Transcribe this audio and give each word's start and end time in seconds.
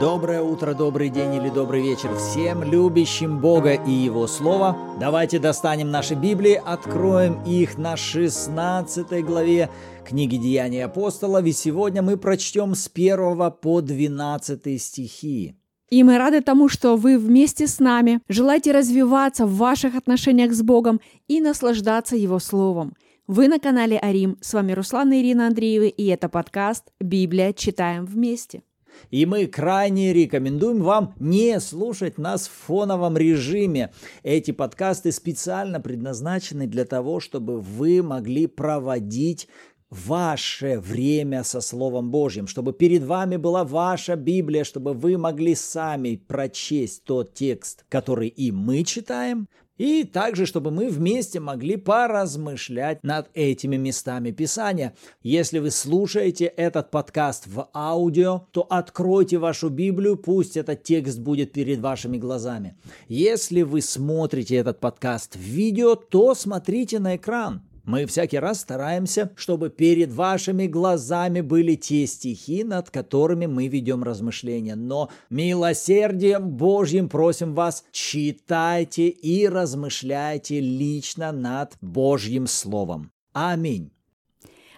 Доброе 0.00 0.40
утро, 0.40 0.72
добрый 0.72 1.10
день 1.10 1.34
или 1.34 1.50
добрый 1.50 1.82
вечер 1.82 2.16
всем 2.16 2.62
любящим 2.62 3.38
Бога 3.38 3.74
и 3.74 3.90
Его 3.90 4.26
Слово. 4.26 4.74
Давайте 4.98 5.38
достанем 5.38 5.90
наши 5.90 6.14
Библии, 6.14 6.54
откроем 6.54 7.44
их 7.44 7.76
на 7.76 7.98
16 7.98 9.22
главе 9.22 9.68
книги 10.02 10.36
Деяний 10.36 10.82
апостолов, 10.82 11.44
и 11.44 11.52
сегодня 11.52 12.00
мы 12.00 12.16
прочтем 12.16 12.74
с 12.74 12.90
1 12.90 13.50
по 13.60 13.82
12 13.82 14.80
стихи. 14.80 15.54
И 15.90 16.02
мы 16.02 16.16
рады 16.16 16.40
тому, 16.40 16.70
что 16.70 16.96
вы 16.96 17.18
вместе 17.18 17.66
с 17.66 17.78
нами 17.78 18.22
желаете 18.26 18.72
развиваться 18.72 19.44
в 19.44 19.54
ваших 19.56 19.96
отношениях 19.96 20.54
с 20.54 20.62
Богом 20.62 21.02
и 21.28 21.42
наслаждаться 21.42 22.16
Его 22.16 22.38
Словом. 22.38 22.94
Вы 23.26 23.48
на 23.48 23.58
канале 23.58 23.98
Арим. 23.98 24.38
С 24.40 24.54
вами 24.54 24.72
Руслан 24.72 25.12
и 25.12 25.20
Ирина 25.20 25.48
Андреевы, 25.48 25.88
и 25.88 26.06
это 26.06 26.30
подкаст 26.30 26.84
«Библия. 27.00 27.52
Читаем 27.52 28.06
вместе». 28.06 28.62
И 29.10 29.26
мы 29.26 29.46
крайне 29.46 30.12
рекомендуем 30.12 30.82
вам 30.82 31.14
не 31.18 31.58
слушать 31.60 32.18
нас 32.18 32.48
в 32.48 32.52
фоновом 32.66 33.16
режиме. 33.16 33.92
Эти 34.22 34.50
подкасты 34.50 35.12
специально 35.12 35.80
предназначены 35.80 36.66
для 36.66 36.84
того, 36.84 37.20
чтобы 37.20 37.60
вы 37.60 38.02
могли 38.02 38.46
проводить 38.46 39.48
ваше 39.90 40.78
время 40.78 41.42
со 41.42 41.60
Словом 41.60 42.10
Божьим, 42.10 42.46
чтобы 42.46 42.72
перед 42.72 43.02
вами 43.02 43.36
была 43.36 43.64
ваша 43.64 44.16
Библия, 44.16 44.64
чтобы 44.64 44.94
вы 44.94 45.18
могли 45.18 45.54
сами 45.54 46.16
прочесть 46.16 47.04
тот 47.04 47.34
текст, 47.34 47.84
который 47.88 48.28
и 48.28 48.52
мы 48.52 48.84
читаем, 48.84 49.48
и 49.80 50.04
также, 50.04 50.44
чтобы 50.44 50.70
мы 50.70 50.90
вместе 50.90 51.40
могли 51.40 51.76
поразмышлять 51.76 53.02
над 53.02 53.30
этими 53.32 53.76
местами 53.76 54.30
Писания. 54.30 54.94
Если 55.22 55.58
вы 55.58 55.70
слушаете 55.70 56.44
этот 56.44 56.90
подкаст 56.90 57.46
в 57.46 57.66
аудио, 57.72 58.46
то 58.50 58.66
откройте 58.68 59.38
вашу 59.38 59.70
Библию, 59.70 60.18
пусть 60.18 60.58
этот 60.58 60.82
текст 60.82 61.18
будет 61.18 61.52
перед 61.52 61.78
вашими 61.80 62.18
глазами. 62.18 62.76
Если 63.08 63.62
вы 63.62 63.80
смотрите 63.80 64.56
этот 64.56 64.80
подкаст 64.80 65.36
в 65.36 65.40
видео, 65.40 65.94
то 65.94 66.34
смотрите 66.34 66.98
на 66.98 67.16
экран. 67.16 67.62
Мы 67.90 68.06
всякий 68.06 68.38
раз 68.38 68.60
стараемся, 68.60 69.32
чтобы 69.34 69.68
перед 69.68 70.12
вашими 70.12 70.68
глазами 70.68 71.40
были 71.40 71.74
те 71.74 72.06
стихи, 72.06 72.62
над 72.62 72.88
которыми 72.88 73.46
мы 73.46 73.66
ведем 73.66 74.04
размышления. 74.04 74.76
Но 74.76 75.10
милосердием 75.28 76.50
Божьим 76.50 77.08
просим 77.08 77.52
вас, 77.52 77.84
читайте 77.90 79.08
и 79.08 79.48
размышляйте 79.48 80.60
лично 80.60 81.32
над 81.32 81.76
Божьим 81.80 82.46
Словом. 82.46 83.10
Аминь. 83.32 83.90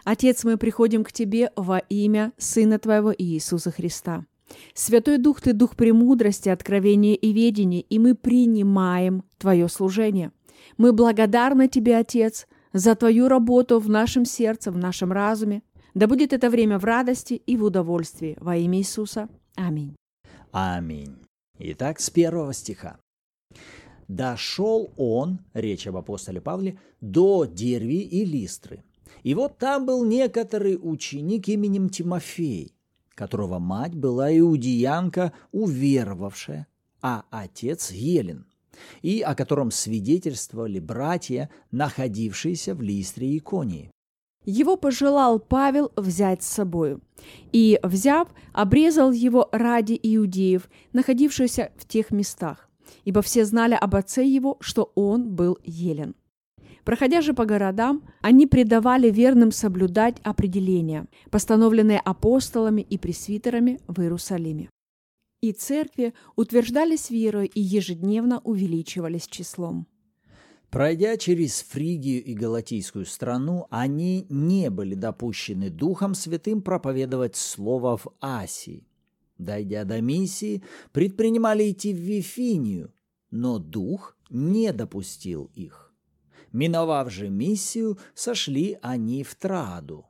Отец, 0.04 0.42
мы 0.44 0.56
приходим 0.56 1.04
к 1.04 1.12
Тебе 1.12 1.50
во 1.54 1.80
имя 1.80 2.32
Сына 2.38 2.78
Твоего 2.78 3.14
Иисуса 3.14 3.70
Христа. 3.70 4.24
Святой 4.72 5.18
Дух, 5.18 5.42
Ты 5.42 5.52
Дух 5.52 5.76
премудрости, 5.76 6.48
откровения 6.48 7.14
и 7.14 7.30
ведения, 7.34 7.82
и 7.82 7.98
мы 7.98 8.14
принимаем 8.14 9.22
Твое 9.36 9.68
служение. 9.68 10.32
Мы 10.78 10.94
благодарны 10.94 11.68
Тебе, 11.68 11.98
Отец, 11.98 12.46
за 12.72 12.94
Твою 12.94 13.28
работу 13.28 13.78
в 13.78 13.88
нашем 13.88 14.24
сердце, 14.24 14.70
в 14.70 14.78
нашем 14.78 15.12
разуме. 15.12 15.62
Да 15.94 16.06
будет 16.06 16.32
это 16.32 16.50
время 16.50 16.78
в 16.78 16.84
радости 16.84 17.34
и 17.34 17.56
в 17.56 17.64
удовольствии. 17.64 18.36
Во 18.40 18.56
имя 18.56 18.78
Иисуса. 18.78 19.28
Аминь. 19.56 19.94
Аминь. 20.52 21.16
Итак, 21.58 22.00
с 22.00 22.10
первого 22.10 22.52
стиха. 22.52 22.98
«Дошел 24.08 24.92
он, 24.96 25.38
речь 25.54 25.86
об 25.86 25.96
апостоле 25.96 26.40
Павле, 26.40 26.78
до 27.00 27.44
Дерви 27.46 28.00
и 28.00 28.24
Листры. 28.24 28.84
И 29.22 29.34
вот 29.34 29.58
там 29.58 29.86
был 29.86 30.04
некоторый 30.04 30.78
ученик 30.80 31.48
именем 31.48 31.88
Тимофей, 31.88 32.74
которого 33.14 33.58
мать 33.58 33.94
была 33.94 34.36
иудеянка, 34.36 35.32
уверовавшая, 35.52 36.66
а 37.00 37.24
отец 37.30 37.90
Елен 37.92 38.46
и 39.02 39.20
о 39.20 39.34
котором 39.34 39.70
свидетельствовали 39.70 40.78
братья, 40.78 41.50
находившиеся 41.70 42.74
в 42.74 42.82
Листре 42.82 43.28
и 43.28 43.38
Иконии. 43.38 43.90
Его 44.44 44.76
пожелал 44.76 45.38
Павел 45.38 45.92
взять 45.96 46.42
с 46.42 46.48
собою, 46.48 47.00
и, 47.52 47.78
взяв, 47.82 48.28
обрезал 48.52 49.12
его 49.12 49.48
ради 49.52 49.98
иудеев, 50.02 50.68
находившихся 50.92 51.70
в 51.76 51.86
тех 51.86 52.10
местах, 52.10 52.68
ибо 53.04 53.22
все 53.22 53.44
знали 53.44 53.74
об 53.74 53.94
отце 53.94 54.24
его, 54.24 54.56
что 54.60 54.90
он 54.96 55.34
был 55.34 55.58
елен. 55.64 56.16
Проходя 56.84 57.20
же 57.20 57.32
по 57.32 57.44
городам, 57.44 58.02
они 58.20 58.48
предавали 58.48 59.08
верным 59.08 59.52
соблюдать 59.52 60.16
определения, 60.24 61.06
постановленные 61.30 62.00
апостолами 62.00 62.82
и 62.82 62.98
пресвитерами 62.98 63.78
в 63.86 64.00
Иерусалиме 64.00 64.68
и 65.42 65.52
церкви 65.52 66.14
утверждались 66.36 67.10
верой 67.10 67.46
и 67.46 67.60
ежедневно 67.60 68.40
увеличивались 68.44 69.26
числом. 69.26 69.86
Пройдя 70.70 71.18
через 71.18 71.60
Фригию 71.60 72.24
и 72.24 72.32
Галатийскую 72.32 73.04
страну, 73.04 73.66
они 73.68 74.24
не 74.30 74.70
были 74.70 74.94
допущены 74.94 75.68
Духом 75.68 76.14
Святым 76.14 76.62
проповедовать 76.62 77.36
Слово 77.36 77.98
в 77.98 78.06
Асии. 78.22 78.88
Дойдя 79.36 79.84
до 79.84 80.00
миссии, 80.00 80.62
предпринимали 80.92 81.70
идти 81.70 81.92
в 81.92 81.98
Вифинию, 81.98 82.94
но 83.30 83.58
Дух 83.58 84.16
не 84.30 84.72
допустил 84.72 85.50
их. 85.54 85.92
Миновав 86.52 87.10
же 87.10 87.28
миссию, 87.28 87.98
сошли 88.14 88.78
они 88.80 89.24
в 89.24 89.34
Траду. 89.34 90.06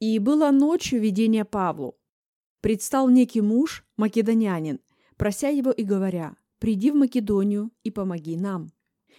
И 0.00 0.18
было 0.20 0.50
ночью 0.50 1.00
видение 1.00 1.44
Павлу, 1.44 1.97
Предстал 2.60 3.08
некий 3.08 3.40
муж, 3.40 3.84
македонянин, 3.96 4.80
прося 5.16 5.48
его 5.48 5.70
и 5.70 5.84
говоря, 5.84 6.36
«Приди 6.58 6.90
в 6.90 6.96
Македонию 6.96 7.70
и 7.84 7.90
помоги 7.90 8.36
нам». 8.36 8.72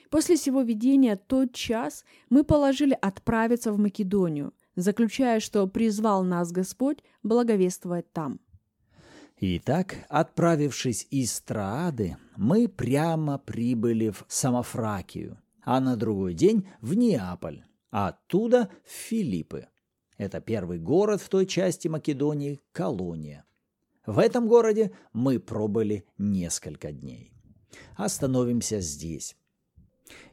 После 0.10 0.38
сего 0.38 0.62
видения 0.62 1.16
тот 1.16 1.54
час 1.54 2.04
мы 2.30 2.44
положили 2.44 2.98
отправиться 3.00 3.72
в 3.72 3.78
Македонию, 3.78 4.54
заключая, 4.76 5.40
что 5.40 5.68
призвал 5.68 6.24
нас 6.24 6.52
Господь 6.52 7.00
благовествовать 7.24 8.12
там. 8.12 8.40
Итак, 9.42 9.96
отправившись 10.10 11.08
из 11.12 11.40
Троады, 11.42 12.18
мы 12.36 12.68
прямо 12.68 13.38
прибыли 13.38 14.10
в 14.10 14.26
Самофракию, 14.28 15.38
а 15.64 15.80
на 15.80 15.96
другой 15.96 16.34
день 16.34 16.68
в 16.82 16.94
Неаполь, 16.94 17.64
а 17.92 18.10
оттуда 18.10 18.70
в 18.84 18.92
Филиппы. 18.92 19.68
Это 20.20 20.42
первый 20.42 20.80
город 20.80 21.22
в 21.22 21.30
той 21.30 21.46
части 21.46 21.88
Македонии– 21.88 22.60
Колония. 22.74 23.46
В 24.06 24.20
этом 24.20 24.50
городе 24.50 24.92
мы 25.14 25.40
пробыли 25.40 26.04
несколько 26.18 26.92
дней. 26.92 27.32
Остановимся 27.96 28.82
здесь. 28.82 29.38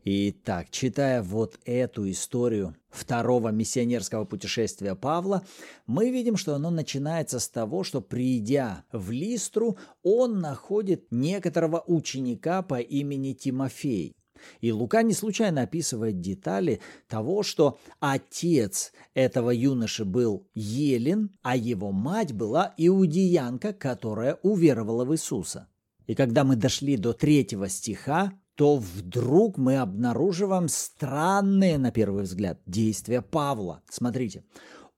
Итак, 0.02 0.70
читая 0.70 1.22
вот 1.22 1.60
эту 1.64 2.10
историю 2.10 2.74
второго 2.88 3.50
миссионерского 3.50 4.24
путешествия 4.24 4.96
Павла, 4.96 5.44
мы 5.86 6.10
видим, 6.10 6.36
что 6.36 6.56
оно 6.56 6.70
начинается 6.70 7.38
с 7.38 7.48
того, 7.48 7.84
что 7.84 8.00
придя 8.00 8.82
в 8.90 9.12
Листру, 9.12 9.78
он 10.02 10.40
находит 10.40 11.12
некоторого 11.12 11.84
ученика 11.86 12.62
по 12.62 12.80
имени 12.80 13.34
Тимофей. 13.34 14.16
И 14.60 14.72
Лука 14.72 15.02
не 15.02 15.12
случайно 15.12 15.62
описывает 15.62 16.20
детали 16.20 16.80
того, 17.08 17.42
что 17.42 17.78
отец 18.00 18.92
этого 19.14 19.50
юноши 19.50 20.04
был 20.04 20.46
Елен, 20.54 21.30
а 21.42 21.56
его 21.56 21.92
мать 21.92 22.32
была 22.32 22.74
иудеянка, 22.76 23.72
которая 23.72 24.38
уверовала 24.42 25.04
в 25.04 25.12
Иисуса. 25.14 25.68
И 26.06 26.14
когда 26.14 26.44
мы 26.44 26.56
дошли 26.56 26.96
до 26.96 27.12
третьего 27.12 27.68
стиха, 27.68 28.32
то 28.54 28.76
вдруг 28.78 29.58
мы 29.58 29.76
обнаруживаем 29.76 30.68
странные, 30.68 31.78
на 31.78 31.90
первый 31.90 32.22
взгляд, 32.24 32.58
действия 32.66 33.20
Павла. 33.20 33.82
Смотрите, 33.90 34.44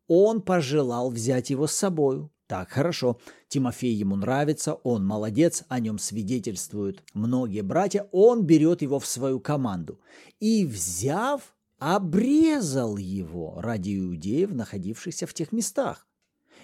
он 0.07 0.43
пожелал 0.43 1.11
взять 1.11 1.51
его 1.51 1.67
с 1.67 1.73
собою, 1.73 2.31
так, 2.49 2.71
хорошо. 2.71 3.21
Тимофей 3.49 3.95
ему 3.95 4.17
нравится, 4.17 4.73
он 4.73 5.05
молодец, 5.05 5.65
о 5.69 5.81
нем 5.81 5.99
свидетельствуют 5.99 7.05
многие 7.13 7.61
братья. 7.61 8.09
Он 8.11 8.47
берет 8.47 8.81
его 8.81 8.99
в 8.99 9.07
свою 9.07 9.39
команду. 9.39 10.01
И, 10.41 10.65
взяв, 10.65 11.55
обрезал 11.79 12.97
его 12.97 13.61
ради 13.61 13.99
иудеев, 13.99 14.51
находившихся 14.55 15.27
в 15.27 15.35
тех 15.35 15.53
местах. 15.53 16.07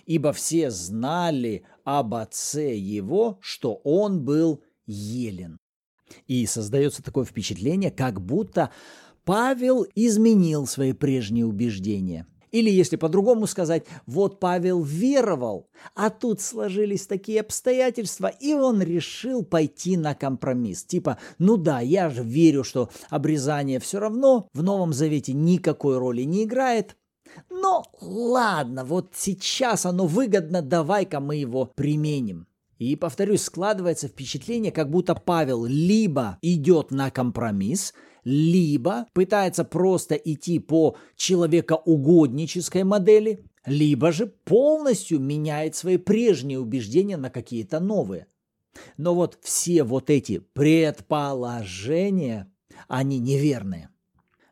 Ибо 0.06 0.32
все 0.32 0.70
знали 0.70 1.66
об 1.84 2.14
отце 2.14 2.75
его, 2.75 3.38
что 3.42 3.75
он 3.84 4.25
был 4.25 4.62
елен. 4.86 5.58
И 6.26 6.46
создается 6.46 7.02
такое 7.02 7.26
впечатление, 7.26 7.90
как 7.90 8.22
будто 8.22 8.70
Павел 9.25 9.86
изменил 9.94 10.66
свои 10.66 10.94
прежние 10.94 11.44
убеждения– 11.44 12.26
или, 12.54 12.70
если 12.70 12.94
по-другому 12.94 13.48
сказать, 13.48 13.84
вот 14.06 14.38
Павел 14.38 14.80
веровал, 14.80 15.68
а 15.96 16.08
тут 16.08 16.40
сложились 16.40 17.04
такие 17.04 17.40
обстоятельства, 17.40 18.28
и 18.28 18.54
он 18.54 18.80
решил 18.80 19.44
пойти 19.44 19.96
на 19.96 20.14
компромисс. 20.14 20.84
Типа, 20.84 21.18
ну 21.38 21.56
да, 21.56 21.80
я 21.80 22.10
же 22.10 22.22
верю, 22.22 22.62
что 22.62 22.90
обрезание 23.10 23.80
все 23.80 23.98
равно 23.98 24.48
в 24.54 24.62
Новом 24.62 24.92
Завете 24.92 25.32
никакой 25.32 25.98
роли 25.98 26.22
не 26.22 26.44
играет, 26.44 26.96
но 27.50 27.82
ладно, 28.00 28.84
вот 28.84 29.14
сейчас 29.16 29.84
оно 29.84 30.06
выгодно, 30.06 30.62
давай-ка 30.62 31.18
мы 31.18 31.34
его 31.34 31.66
применим. 31.74 32.46
И, 32.78 32.94
повторюсь, 32.94 33.42
складывается 33.42 34.06
впечатление, 34.06 34.70
как 34.70 34.90
будто 34.90 35.16
Павел 35.16 35.64
либо 35.64 36.38
идет 36.40 36.92
на 36.92 37.10
компромисс, 37.10 37.94
либо 38.24 39.06
пытается 39.12 39.64
просто 39.64 40.14
идти 40.14 40.58
по 40.58 40.96
человекоугоднической 41.16 42.84
модели, 42.84 43.44
либо 43.66 44.12
же 44.12 44.26
полностью 44.26 45.20
меняет 45.20 45.76
свои 45.76 45.96
прежние 45.96 46.58
убеждения 46.58 47.16
на 47.16 47.30
какие-то 47.30 47.80
новые. 47.80 48.26
Но 48.96 49.14
вот 49.14 49.38
все 49.42 49.84
вот 49.84 50.10
эти 50.10 50.38
предположения, 50.38 52.52
они 52.88 53.18
неверные. 53.18 53.90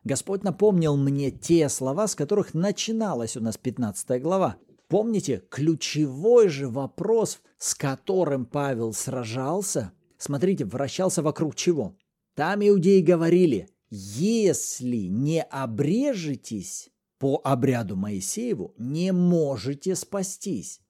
Господь 0.03 0.43
напомнил 0.43 0.97
мне 0.97 1.31
те 1.31 1.69
слова, 1.69 2.07
с 2.07 2.15
которых 2.15 2.53
начиналась 2.53 3.37
у 3.37 3.41
нас 3.41 3.57
15 3.57 4.21
глава. 4.21 4.57
Помните, 4.87 5.43
ключевой 5.49 6.49
же 6.49 6.67
вопрос, 6.67 7.39
с 7.57 7.73
которым 7.73 8.45
Павел 8.45 8.93
сражался, 8.93 9.93
смотрите, 10.17 10.65
вращался 10.65 11.21
вокруг 11.21 11.55
чего? 11.55 11.95
Там 12.35 12.67
иудеи 12.67 13.01
говорили, 13.01 13.69
если 13.89 15.07
не 15.07 15.43
обрежетесь 15.43 16.89
по 17.19 17.39
обряду 17.43 17.95
Моисееву, 17.95 18.73
не 18.77 19.13
можете 19.13 19.95
спастись. 19.95 20.81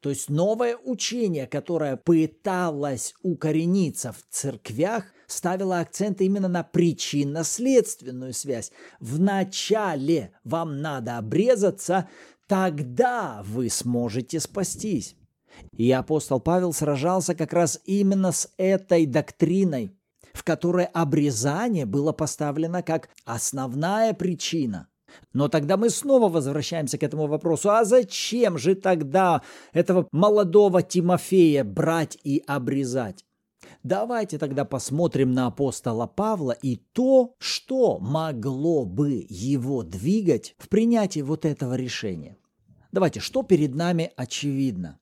То 0.00 0.10
есть 0.10 0.30
новое 0.30 0.76
учение, 0.76 1.46
которое 1.46 1.96
пыталось 1.96 3.14
укорениться 3.22 4.12
в 4.12 4.24
церквях, 4.30 5.04
ставило 5.26 5.78
акцент 5.80 6.20
именно 6.20 6.48
на 6.48 6.64
причинно-следственную 6.64 8.32
связь. 8.32 8.72
Вначале 8.98 10.32
вам 10.42 10.80
надо 10.80 11.18
обрезаться, 11.18 12.08
тогда 12.48 13.42
вы 13.46 13.68
сможете 13.68 14.40
спастись. 14.40 15.16
И 15.76 15.90
апостол 15.92 16.40
Павел 16.40 16.72
сражался 16.72 17.34
как 17.34 17.52
раз 17.52 17.80
именно 17.84 18.32
с 18.32 18.50
этой 18.56 19.06
доктриной, 19.06 19.96
в 20.32 20.44
которой 20.44 20.86
обрезание 20.86 21.86
было 21.86 22.12
поставлено 22.12 22.82
как 22.82 23.08
основная 23.24 24.12
причина. 24.14 24.88
Но 25.32 25.48
тогда 25.48 25.76
мы 25.76 25.90
снова 25.90 26.28
возвращаемся 26.28 26.98
к 26.98 27.02
этому 27.02 27.26
вопросу. 27.26 27.70
А 27.70 27.84
зачем 27.84 28.58
же 28.58 28.74
тогда 28.74 29.42
этого 29.72 30.08
молодого 30.10 30.82
Тимофея 30.82 31.64
брать 31.64 32.18
и 32.24 32.42
обрезать? 32.46 33.24
Давайте 33.82 34.38
тогда 34.38 34.64
посмотрим 34.64 35.32
на 35.32 35.46
апостола 35.46 36.06
Павла 36.06 36.52
и 36.52 36.76
то, 36.76 37.34
что 37.38 37.98
могло 37.98 38.84
бы 38.84 39.26
его 39.28 39.82
двигать 39.82 40.54
в 40.58 40.68
принятии 40.68 41.20
вот 41.20 41.44
этого 41.44 41.74
решения. 41.74 42.36
Давайте, 42.92 43.20
что 43.20 43.42
перед 43.42 43.74
нами 43.74 44.12
очевидно? 44.16 44.98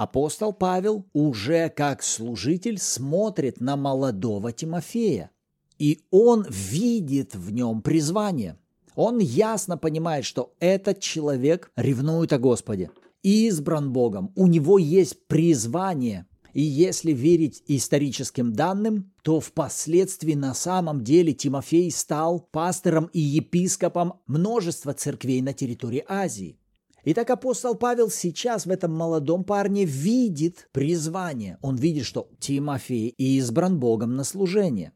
Апостол 0.00 0.54
Павел 0.54 1.04
уже 1.12 1.68
как 1.68 2.02
служитель 2.02 2.78
смотрит 2.78 3.60
на 3.60 3.76
молодого 3.76 4.50
Тимофея, 4.50 5.30
и 5.78 6.00
он 6.10 6.46
видит 6.48 7.34
в 7.34 7.52
нем 7.52 7.82
призвание. 7.82 8.58
Он 8.94 9.18
ясно 9.18 9.76
понимает, 9.76 10.24
что 10.24 10.54
этот 10.58 11.00
человек 11.00 11.70
ревнует 11.76 12.32
о 12.32 12.38
Господе, 12.38 12.90
избран 13.22 13.92
Богом, 13.92 14.32
у 14.36 14.46
него 14.46 14.78
есть 14.78 15.26
призвание. 15.26 16.26
И 16.54 16.62
если 16.62 17.12
верить 17.12 17.62
историческим 17.66 18.54
данным, 18.54 19.12
то 19.22 19.38
впоследствии 19.38 20.32
на 20.32 20.54
самом 20.54 21.04
деле 21.04 21.34
Тимофей 21.34 21.90
стал 21.90 22.40
пастором 22.40 23.10
и 23.12 23.20
епископом 23.20 24.14
множества 24.26 24.94
церквей 24.94 25.42
на 25.42 25.52
территории 25.52 26.02
Азии. 26.08 26.59
Итак, 27.04 27.30
апостол 27.30 27.74
Павел 27.76 28.10
сейчас 28.10 28.66
в 28.66 28.70
этом 28.70 28.92
молодом 28.92 29.44
парне 29.44 29.84
видит 29.84 30.68
призвание. 30.72 31.58
Он 31.62 31.76
видит, 31.76 32.04
что 32.04 32.28
Тимофей 32.38 33.08
избран 33.08 33.80
Богом 33.80 34.16
на 34.16 34.24
служение. 34.24 34.92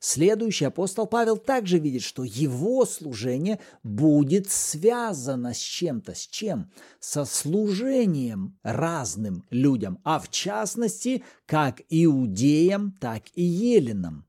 Следующий 0.00 0.64
апостол 0.64 1.06
Павел 1.06 1.36
также 1.36 1.78
видит, 1.78 2.02
что 2.02 2.22
его 2.22 2.86
служение 2.86 3.58
будет 3.82 4.48
связано 4.48 5.52
с 5.52 5.58
чем-то. 5.58 6.14
С 6.14 6.26
чем? 6.26 6.70
Со 7.00 7.24
служением 7.24 8.58
разным 8.62 9.44
людям, 9.50 9.98
а 10.04 10.20
в 10.20 10.30
частности, 10.30 11.24
как 11.46 11.82
иудеям, 11.90 12.96
так 13.00 13.24
и 13.34 13.42
еленам. 13.42 14.27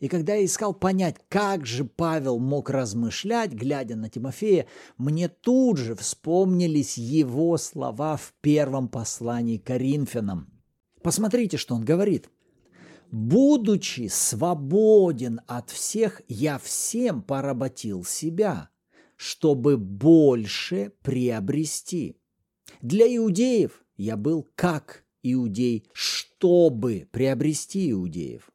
И 0.00 0.08
когда 0.08 0.34
я 0.34 0.44
искал 0.44 0.74
понять, 0.74 1.16
как 1.28 1.66
же 1.66 1.84
Павел 1.84 2.38
мог 2.38 2.70
размышлять, 2.70 3.52
глядя 3.52 3.96
на 3.96 4.08
Тимофея, 4.08 4.66
мне 4.98 5.28
тут 5.28 5.76
же 5.78 5.94
вспомнились 5.94 6.98
его 6.98 7.56
слова 7.58 8.16
в 8.16 8.32
первом 8.40 8.88
послании 8.88 9.58
Коринфянам. 9.58 10.50
Посмотрите, 11.02 11.56
что 11.56 11.74
он 11.74 11.84
говорит– 11.84 12.28
Будучи 13.10 14.06
свободен 14.06 15.40
от 15.48 15.70
всех, 15.70 16.22
я 16.28 16.58
всем 16.58 17.22
поработил 17.22 18.04
себя, 18.04 18.70
чтобы 19.16 19.76
больше 19.76 20.92
приобрести. 21.02 22.16
Для 22.82 23.04
иудеев 23.16 23.84
я 23.96 24.16
был 24.16 24.48
как 24.54 25.04
иудей, 25.24 25.88
чтобы 25.92 27.08
приобрести 27.10 27.90
иудеев. 27.90 28.49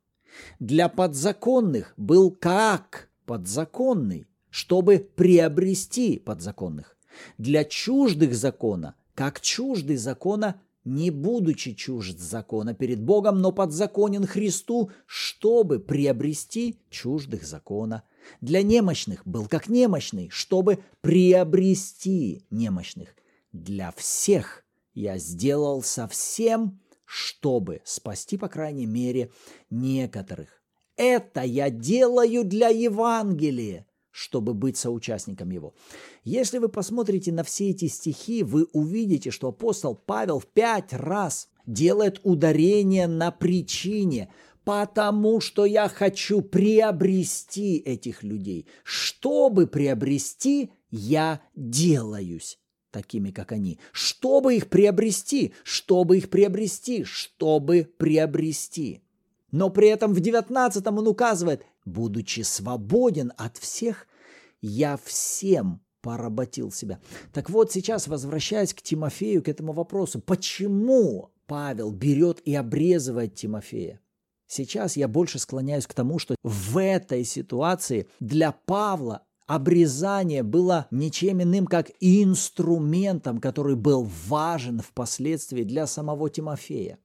Для 0.59 0.89
подзаконных 0.89 1.93
был 1.97 2.31
как 2.31 3.09
подзаконный, 3.25 4.27
чтобы 4.49 5.09
приобрести 5.15 6.19
подзаконных. 6.19 6.97
Для 7.37 7.63
чуждых 7.63 8.35
закона, 8.35 8.95
как 9.13 9.41
чуждый 9.41 9.97
закона, 9.97 10.61
не 10.85 11.09
будучи 11.09 11.73
чужд 11.73 12.19
закона 12.19 12.73
перед 12.73 13.01
Богом, 13.01 13.41
но 13.41 13.51
подзаконен 13.51 14.25
Христу, 14.25 14.91
чтобы 15.07 15.79
приобрести 15.79 16.79
чуждых 16.89 17.43
закона. 17.43 18.03
Для 18.39 18.61
немощных 18.61 19.25
был 19.25 19.47
как 19.47 19.67
немощный, 19.67 20.29
чтобы 20.29 20.79
приобрести 21.01 22.45
немощных. 22.51 23.15
Для 23.51 23.91
всех 23.91 24.63
я 24.93 25.17
сделал 25.17 25.81
совсем, 25.81 26.79
чтобы 27.05 27.81
спасти, 27.83 28.37
по 28.37 28.47
крайней 28.47 28.85
мере, 28.85 29.31
некоторых. 29.69 30.61
Это 30.97 31.41
я 31.41 31.69
делаю 31.69 32.43
для 32.43 32.69
Евангелия, 32.69 33.85
чтобы 34.11 34.53
быть 34.53 34.77
соучастником 34.77 35.51
его. 35.51 35.73
Если 36.23 36.57
вы 36.57 36.69
посмотрите 36.69 37.31
на 37.31 37.43
все 37.43 37.69
эти 37.69 37.87
стихи, 37.87 38.43
вы 38.43 38.65
увидите, 38.71 39.29
что 39.29 39.49
апостол 39.49 39.95
Павел 39.95 40.39
в 40.39 40.47
пять 40.47 40.93
раз 40.93 41.49
делает 41.65 42.21
ударение 42.23 43.07
на 43.07 43.31
причине, 43.31 44.31
потому 44.63 45.41
что 45.41 45.65
я 45.65 45.89
хочу 45.89 46.41
приобрести 46.41 47.77
этих 47.77 48.23
людей. 48.23 48.67
Чтобы 48.83 49.67
приобрести, 49.67 50.71
я 50.89 51.41
делаюсь 51.55 52.57
такими, 52.95 53.31
как 53.31 53.51
они. 53.51 53.77
Чтобы 53.91 54.55
их 54.55 54.69
приобрести, 54.69 55.53
чтобы 55.63 56.17
их 56.17 56.29
приобрести, 56.29 57.03
чтобы 57.03 57.91
приобрести. 57.97 59.01
Но 59.51 59.69
при 59.69 59.89
этом 59.89 60.13
в 60.13 60.21
19 60.21 60.87
он 60.87 61.07
указывает, 61.07 61.65
будучи 61.83 62.41
свободен 62.41 63.33
от 63.35 63.57
всех, 63.57 64.07
я 64.61 64.97
всем 65.03 65.81
поработил 66.01 66.71
себя. 66.71 66.99
Так 67.33 67.49
вот, 67.49 67.69
сейчас, 67.69 68.07
возвращаясь 68.07 68.73
к 68.73 68.81
Тимофею, 68.81 69.43
к 69.43 69.49
этому 69.49 69.73
вопросу, 69.73 70.21
почему 70.21 71.31
Павел 71.47 71.91
берет 71.91 72.39
и 72.45 72.55
обрезывает 72.55 73.35
Тимофея? 73.35 73.99
Сейчас 74.47 74.95
я 74.95 75.09
больше 75.09 75.37
склоняюсь 75.37 75.87
к 75.87 75.93
тому, 75.93 76.17
что 76.17 76.35
в 76.43 76.77
этой 76.77 77.25
ситуации 77.25 78.07
для 78.21 78.53
Павла 78.53 79.23
обрезание 79.47 80.43
было 80.43 80.87
ничем 80.91 81.41
иным, 81.41 81.67
как 81.67 81.91
инструментом, 81.99 83.39
который 83.39 83.75
был 83.75 84.09
важен 84.27 84.79
впоследствии 84.79 85.63
для 85.63 85.87
самого 85.87 86.29
Тимофея. 86.29 86.99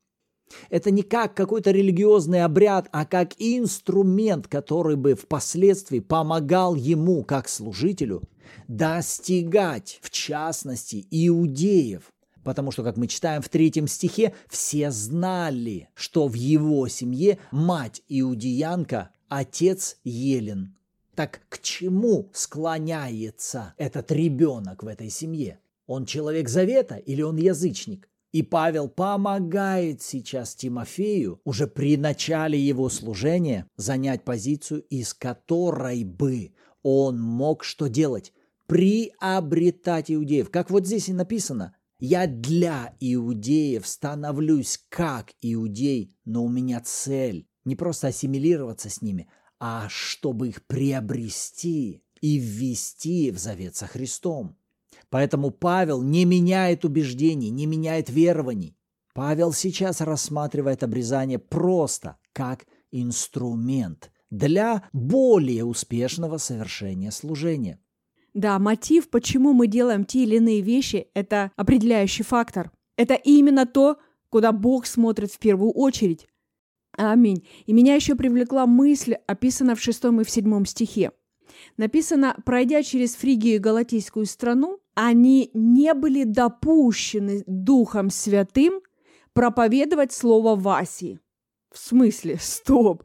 Это 0.68 0.90
не 0.90 1.02
как 1.02 1.34
какой-то 1.34 1.70
религиозный 1.70 2.44
обряд, 2.44 2.88
а 2.92 3.06
как 3.06 3.34
инструмент, 3.38 4.48
который 4.48 4.96
бы 4.96 5.14
впоследствии 5.14 6.00
помогал 6.00 6.74
ему, 6.74 7.22
как 7.22 7.48
служителю, 7.48 8.22
достигать, 8.66 10.00
в 10.02 10.10
частности, 10.10 11.06
иудеев. 11.10 12.10
Потому 12.42 12.72
что, 12.72 12.82
как 12.82 12.96
мы 12.96 13.06
читаем 13.06 13.42
в 13.42 13.48
третьем 13.48 13.86
стихе, 13.86 14.34
все 14.48 14.90
знали, 14.90 15.88
что 15.94 16.26
в 16.26 16.34
его 16.34 16.88
семье 16.88 17.38
мать 17.52 18.02
иудеянка, 18.08 19.10
отец 19.28 19.98
Елен. 20.04 20.74
Так 21.20 21.42
к 21.50 21.58
чему 21.60 22.30
склоняется 22.32 23.74
этот 23.76 24.10
ребенок 24.10 24.82
в 24.82 24.86
этой 24.86 25.10
семье? 25.10 25.60
Он 25.86 26.06
человек 26.06 26.48
завета 26.48 26.96
или 26.96 27.20
он 27.20 27.36
язычник? 27.36 28.08
И 28.32 28.42
Павел 28.42 28.88
помогает 28.88 30.00
сейчас 30.00 30.54
Тимофею 30.54 31.38
уже 31.44 31.66
при 31.66 31.98
начале 31.98 32.58
его 32.58 32.88
служения 32.88 33.66
занять 33.76 34.24
позицию, 34.24 34.80
из 34.84 35.12
которой 35.12 36.04
бы 36.04 36.54
он 36.82 37.20
мог 37.20 37.64
что 37.64 37.88
делать? 37.88 38.32
Приобретать 38.66 40.10
иудеев. 40.10 40.48
Как 40.48 40.70
вот 40.70 40.86
здесь 40.86 41.10
и 41.10 41.12
написано, 41.12 41.76
Я 41.98 42.26
для 42.26 42.94
иудеев 42.98 43.86
становлюсь 43.86 44.82
как 44.88 45.32
иудей, 45.42 46.16
но 46.24 46.44
у 46.44 46.48
меня 46.48 46.80
цель 46.82 47.46
не 47.66 47.76
просто 47.76 48.08
ассимилироваться 48.08 48.88
с 48.88 49.02
ними, 49.02 49.28
а 49.60 49.88
чтобы 49.88 50.48
их 50.48 50.66
приобрести 50.66 52.02
и 52.20 52.38
ввести 52.38 53.30
в 53.30 53.38
завет 53.38 53.76
со 53.76 53.86
Христом. 53.86 54.56
Поэтому 55.10 55.50
Павел 55.50 56.02
не 56.02 56.24
меняет 56.24 56.84
убеждений, 56.84 57.50
не 57.50 57.66
меняет 57.66 58.08
верований. 58.08 58.76
Павел 59.12 59.52
сейчас 59.52 60.00
рассматривает 60.00 60.82
обрезание 60.82 61.38
просто 61.38 62.16
как 62.32 62.66
инструмент 62.90 64.10
для 64.30 64.88
более 64.92 65.64
успешного 65.64 66.38
совершения 66.38 67.10
служения. 67.10 67.80
Да, 68.32 68.58
мотив, 68.58 69.10
почему 69.10 69.52
мы 69.52 69.66
делаем 69.66 70.04
те 70.04 70.22
или 70.22 70.36
иные 70.36 70.60
вещи, 70.60 71.08
это 71.14 71.50
определяющий 71.56 72.22
фактор. 72.22 72.70
Это 72.96 73.14
именно 73.14 73.66
то, 73.66 73.98
куда 74.28 74.52
Бог 74.52 74.86
смотрит 74.86 75.32
в 75.32 75.38
первую 75.38 75.72
очередь. 75.72 76.28
Аминь. 76.96 77.46
И 77.66 77.72
меня 77.72 77.94
еще 77.94 78.14
привлекла 78.14 78.66
мысль, 78.66 79.14
описанная 79.26 79.74
в 79.74 79.80
шестом 79.80 80.20
и 80.20 80.24
в 80.24 80.30
седьмом 80.30 80.66
стихе. 80.66 81.12
Написано, 81.76 82.36
пройдя 82.44 82.82
через 82.82 83.14
Фригию 83.16 83.56
и 83.56 83.58
Галатийскую 83.58 84.26
страну, 84.26 84.80
они 84.94 85.50
не 85.54 85.94
были 85.94 86.24
допущены 86.24 87.42
Духом 87.46 88.10
Святым 88.10 88.80
проповедовать 89.32 90.12
слово 90.12 90.56
Васи. 90.56 91.18
В 91.72 91.78
смысле? 91.78 92.38
Стоп! 92.40 93.04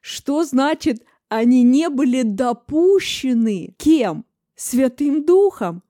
Что 0.00 0.44
значит, 0.44 1.04
они 1.28 1.62
не 1.62 1.88
были 1.88 2.22
допущены? 2.22 3.74
Кем? 3.78 4.24
Святым 4.56 5.24
Духом. 5.24 5.82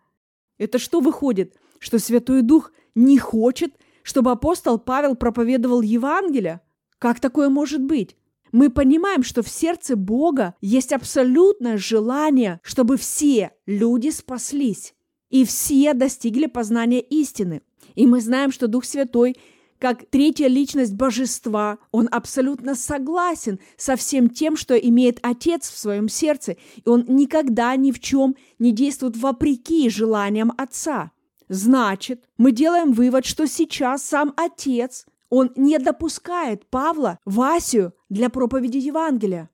Это 0.59 0.79
что 0.79 1.01
выходит? 1.01 1.57
Что 1.79 1.99
Святой 1.99 2.43
Дух 2.43 2.73
не 2.95 3.19
хочет, 3.19 3.75
чтобы 4.03 4.31
апостол 4.31 4.79
Павел 4.79 5.17
проповедовал 5.17 5.81
Евангелие? 5.81 6.61
Как 7.01 7.19
такое 7.19 7.49
может 7.49 7.83
быть? 7.83 8.15
Мы 8.53 8.69
понимаем, 8.69 9.23
что 9.23 9.43
в 9.43 9.49
сердце 9.49 9.97
Бога 9.97 10.55
есть 10.61 10.93
абсолютное 10.93 11.79
желание, 11.79 12.61
чтобы 12.63 12.99
все 12.99 13.53
люди 13.67 14.11
спаслись 14.11 14.95
и 15.31 15.45
все 15.47 15.95
достигли 15.95 16.45
познания 16.47 17.01
истины. 17.01 17.63
И 17.95 18.07
мы 18.07 18.21
знаем, 18.21 18.53
что 18.53 18.69
Дух 18.69 18.85
Святой 18.85 19.37
как 19.79 20.05
третья 20.11 20.47
личность 20.47 20.93
божества, 20.93 21.79
он 21.91 22.07
абсолютно 22.13 22.75
согласен 22.75 23.59
со 23.79 23.97
всем 23.97 24.29
тем, 24.29 24.55
что 24.55 24.77
имеет 24.77 25.21
Отец 25.23 25.71
в 25.71 25.79
своем 25.79 26.11
сердце, 26.11 26.59
и 26.77 26.87
он 26.87 27.07
никогда 27.09 27.75
ни 27.77 27.91
в 27.91 27.99
чем 27.99 28.37
не 28.59 28.73
действует 28.73 29.17
вопреки 29.17 29.89
желаниям 29.89 30.53
Отца. 30.59 31.13
Значит, 31.49 32.25
мы 32.37 32.53
делаем 32.53 32.93
вывод, 32.93 33.25
что 33.25 33.47
сейчас 33.47 34.03
сам 34.03 34.35
Отец, 34.37 35.07
он 35.31 35.53
не 35.57 35.79
допускает 35.79 36.67
Павла, 36.67 37.19
Васю 37.25 37.95
для 38.09 38.29
проповеди 38.29 38.77
Евангелия. 38.79 39.49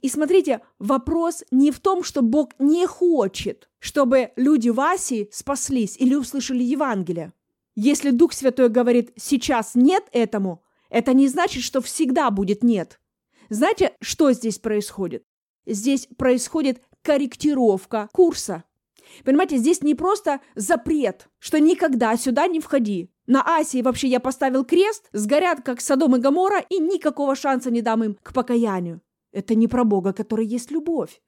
И 0.00 0.08
смотрите, 0.08 0.60
вопрос 0.78 1.44
не 1.50 1.70
в 1.70 1.80
том, 1.80 2.02
что 2.02 2.22
Бог 2.22 2.50
не 2.58 2.86
хочет, 2.86 3.68
чтобы 3.78 4.32
люди 4.36 4.68
Васи 4.68 5.28
спаслись 5.32 5.96
или 5.96 6.14
услышали 6.14 6.62
Евангелие. 6.62 7.32
Если 7.74 8.10
Дух 8.10 8.32
Святой 8.32 8.68
говорит 8.68 9.12
«сейчас 9.16 9.74
нет 9.74 10.04
этому», 10.12 10.64
это 10.90 11.12
не 11.12 11.28
значит, 11.28 11.62
что 11.62 11.80
всегда 11.80 12.30
будет 12.30 12.62
«нет». 12.64 13.00
Знаете, 13.50 13.94
что 14.00 14.32
здесь 14.32 14.58
происходит? 14.58 15.24
Здесь 15.64 16.08
происходит 16.18 16.82
корректировка 17.02 18.08
курса. 18.12 18.64
Понимаете, 19.24 19.56
здесь 19.56 19.82
не 19.82 19.94
просто 19.94 20.40
запрет, 20.54 21.28
что 21.38 21.58
никогда 21.58 22.16
сюда 22.16 22.46
не 22.46 22.60
входи. 22.60 23.10
На 23.26 23.42
Асии 23.42 23.82
вообще 23.82 24.08
я 24.08 24.20
поставил 24.20 24.64
крест, 24.64 25.08
сгорят 25.12 25.62
как 25.62 25.80
Содом 25.80 26.16
и 26.16 26.18
Гамора, 26.18 26.60
и 26.60 26.78
никакого 26.78 27.36
шанса 27.36 27.70
не 27.70 27.82
дам 27.82 28.04
им 28.04 28.16
к 28.22 28.32
покаянию. 28.32 29.02
Это 29.32 29.54
не 29.54 29.68
про 29.68 29.84
Бога, 29.84 30.12
который 30.12 30.46
есть 30.46 30.70
любовь. 30.70 31.20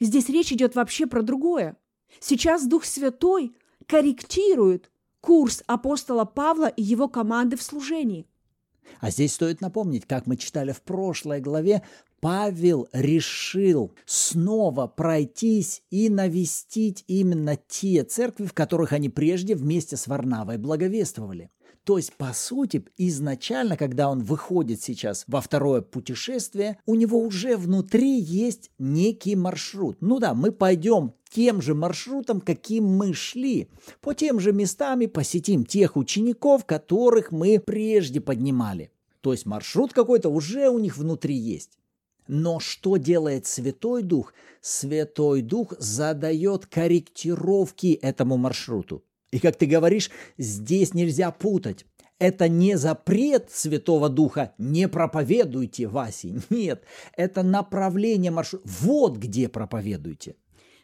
Здесь 0.00 0.28
речь 0.28 0.52
идет 0.52 0.76
вообще 0.76 1.06
про 1.06 1.22
другое. 1.22 1.76
Сейчас 2.20 2.66
Дух 2.66 2.84
Святой 2.84 3.56
корректирует 3.86 4.90
курс 5.20 5.62
апостола 5.66 6.24
Павла 6.24 6.66
и 6.66 6.82
его 6.82 7.08
команды 7.08 7.56
в 7.56 7.62
служении. 7.62 8.26
А 9.00 9.10
здесь 9.10 9.34
стоит 9.34 9.60
напомнить, 9.60 10.06
как 10.06 10.26
мы 10.26 10.36
читали 10.36 10.72
в 10.72 10.82
прошлой 10.82 11.40
главе, 11.40 11.82
Павел 12.20 12.88
решил 12.92 13.92
снова 14.04 14.88
пройтись 14.88 15.82
и 15.90 16.08
навестить 16.10 17.04
именно 17.06 17.56
те 17.56 18.02
церкви, 18.02 18.46
в 18.46 18.52
которых 18.52 18.92
они 18.92 19.08
прежде 19.08 19.54
вместе 19.54 19.96
с 19.96 20.08
Варнавой 20.08 20.58
благовествовали. 20.58 21.50
То 21.84 21.96
есть, 21.96 22.12
по 22.14 22.34
сути, 22.34 22.84
изначально, 22.98 23.76
когда 23.78 24.10
он 24.10 24.22
выходит 24.22 24.82
сейчас 24.82 25.24
во 25.26 25.40
второе 25.40 25.80
путешествие, 25.80 26.78
у 26.84 26.94
него 26.94 27.18
уже 27.18 27.56
внутри 27.56 28.18
есть 28.20 28.70
некий 28.78 29.36
маршрут. 29.36 29.96
Ну 30.00 30.18
да, 30.18 30.34
мы 30.34 30.52
пойдем 30.52 31.14
тем 31.30 31.62
же 31.62 31.74
маршрутом, 31.74 32.42
каким 32.42 32.84
мы 32.84 33.14
шли. 33.14 33.70
По 34.02 34.12
тем 34.14 34.38
же 34.38 34.52
местам 34.52 35.00
и 35.00 35.06
посетим 35.06 35.64
тех 35.64 35.96
учеников, 35.96 36.66
которых 36.66 37.32
мы 37.32 37.58
прежде 37.58 38.20
поднимали. 38.20 38.90
То 39.22 39.32
есть 39.32 39.46
маршрут 39.46 39.92
какой-то 39.94 40.28
уже 40.28 40.68
у 40.68 40.78
них 40.78 40.98
внутри 40.98 41.36
есть. 41.36 41.77
Но 42.28 42.60
что 42.60 42.98
делает 42.98 43.46
Святой 43.46 44.02
Дух? 44.02 44.34
Святой 44.60 45.42
Дух 45.42 45.72
задает 45.78 46.66
корректировки 46.66 47.94
этому 47.94 48.36
маршруту. 48.36 49.02
И 49.30 49.38
как 49.38 49.56
ты 49.56 49.66
говоришь, 49.66 50.10
здесь 50.36 50.94
нельзя 50.94 51.30
путать. 51.30 51.86
Это 52.18 52.48
не 52.48 52.76
запрет 52.76 53.50
Святого 53.50 54.08
Духа, 54.08 54.52
не 54.58 54.88
проповедуйте 54.88 55.86
Васи. 55.86 56.38
Нет, 56.50 56.84
это 57.16 57.42
направление 57.42 58.30
маршрута. 58.30 58.68
Вот 58.80 59.16
где 59.16 59.48
проповедуйте. 59.48 60.36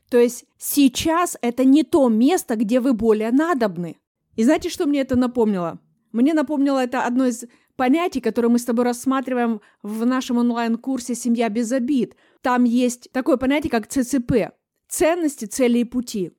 То 0.08 0.18
есть 0.18 0.44
сейчас 0.58 1.36
это 1.42 1.64
не 1.64 1.82
то 1.82 2.08
место, 2.08 2.56
где 2.56 2.80
вы 2.80 2.92
более 2.92 3.32
надобны. 3.32 3.96
И 4.36 4.44
знаете, 4.44 4.68
что 4.68 4.86
мне 4.86 5.00
это 5.00 5.16
напомнило? 5.16 5.80
Мне 6.12 6.34
напомнило 6.34 6.78
это 6.78 7.04
одно 7.04 7.26
из 7.26 7.44
понятий, 7.76 8.20
которое 8.20 8.48
мы 8.48 8.58
с 8.58 8.64
тобой 8.64 8.84
рассматриваем 8.84 9.60
в 9.82 10.04
нашем 10.06 10.38
онлайн-курсе 10.38 11.14
«Семья 11.14 11.48
без 11.48 11.72
обид». 11.72 12.16
Там 12.42 12.64
есть 12.64 13.10
такое 13.12 13.36
понятие, 13.36 13.70
как 13.70 13.86
ЦЦП– 13.86 14.52
ценности, 14.88 15.46
цели 15.46 15.78
и 15.78 15.84
пути. 15.84 16.32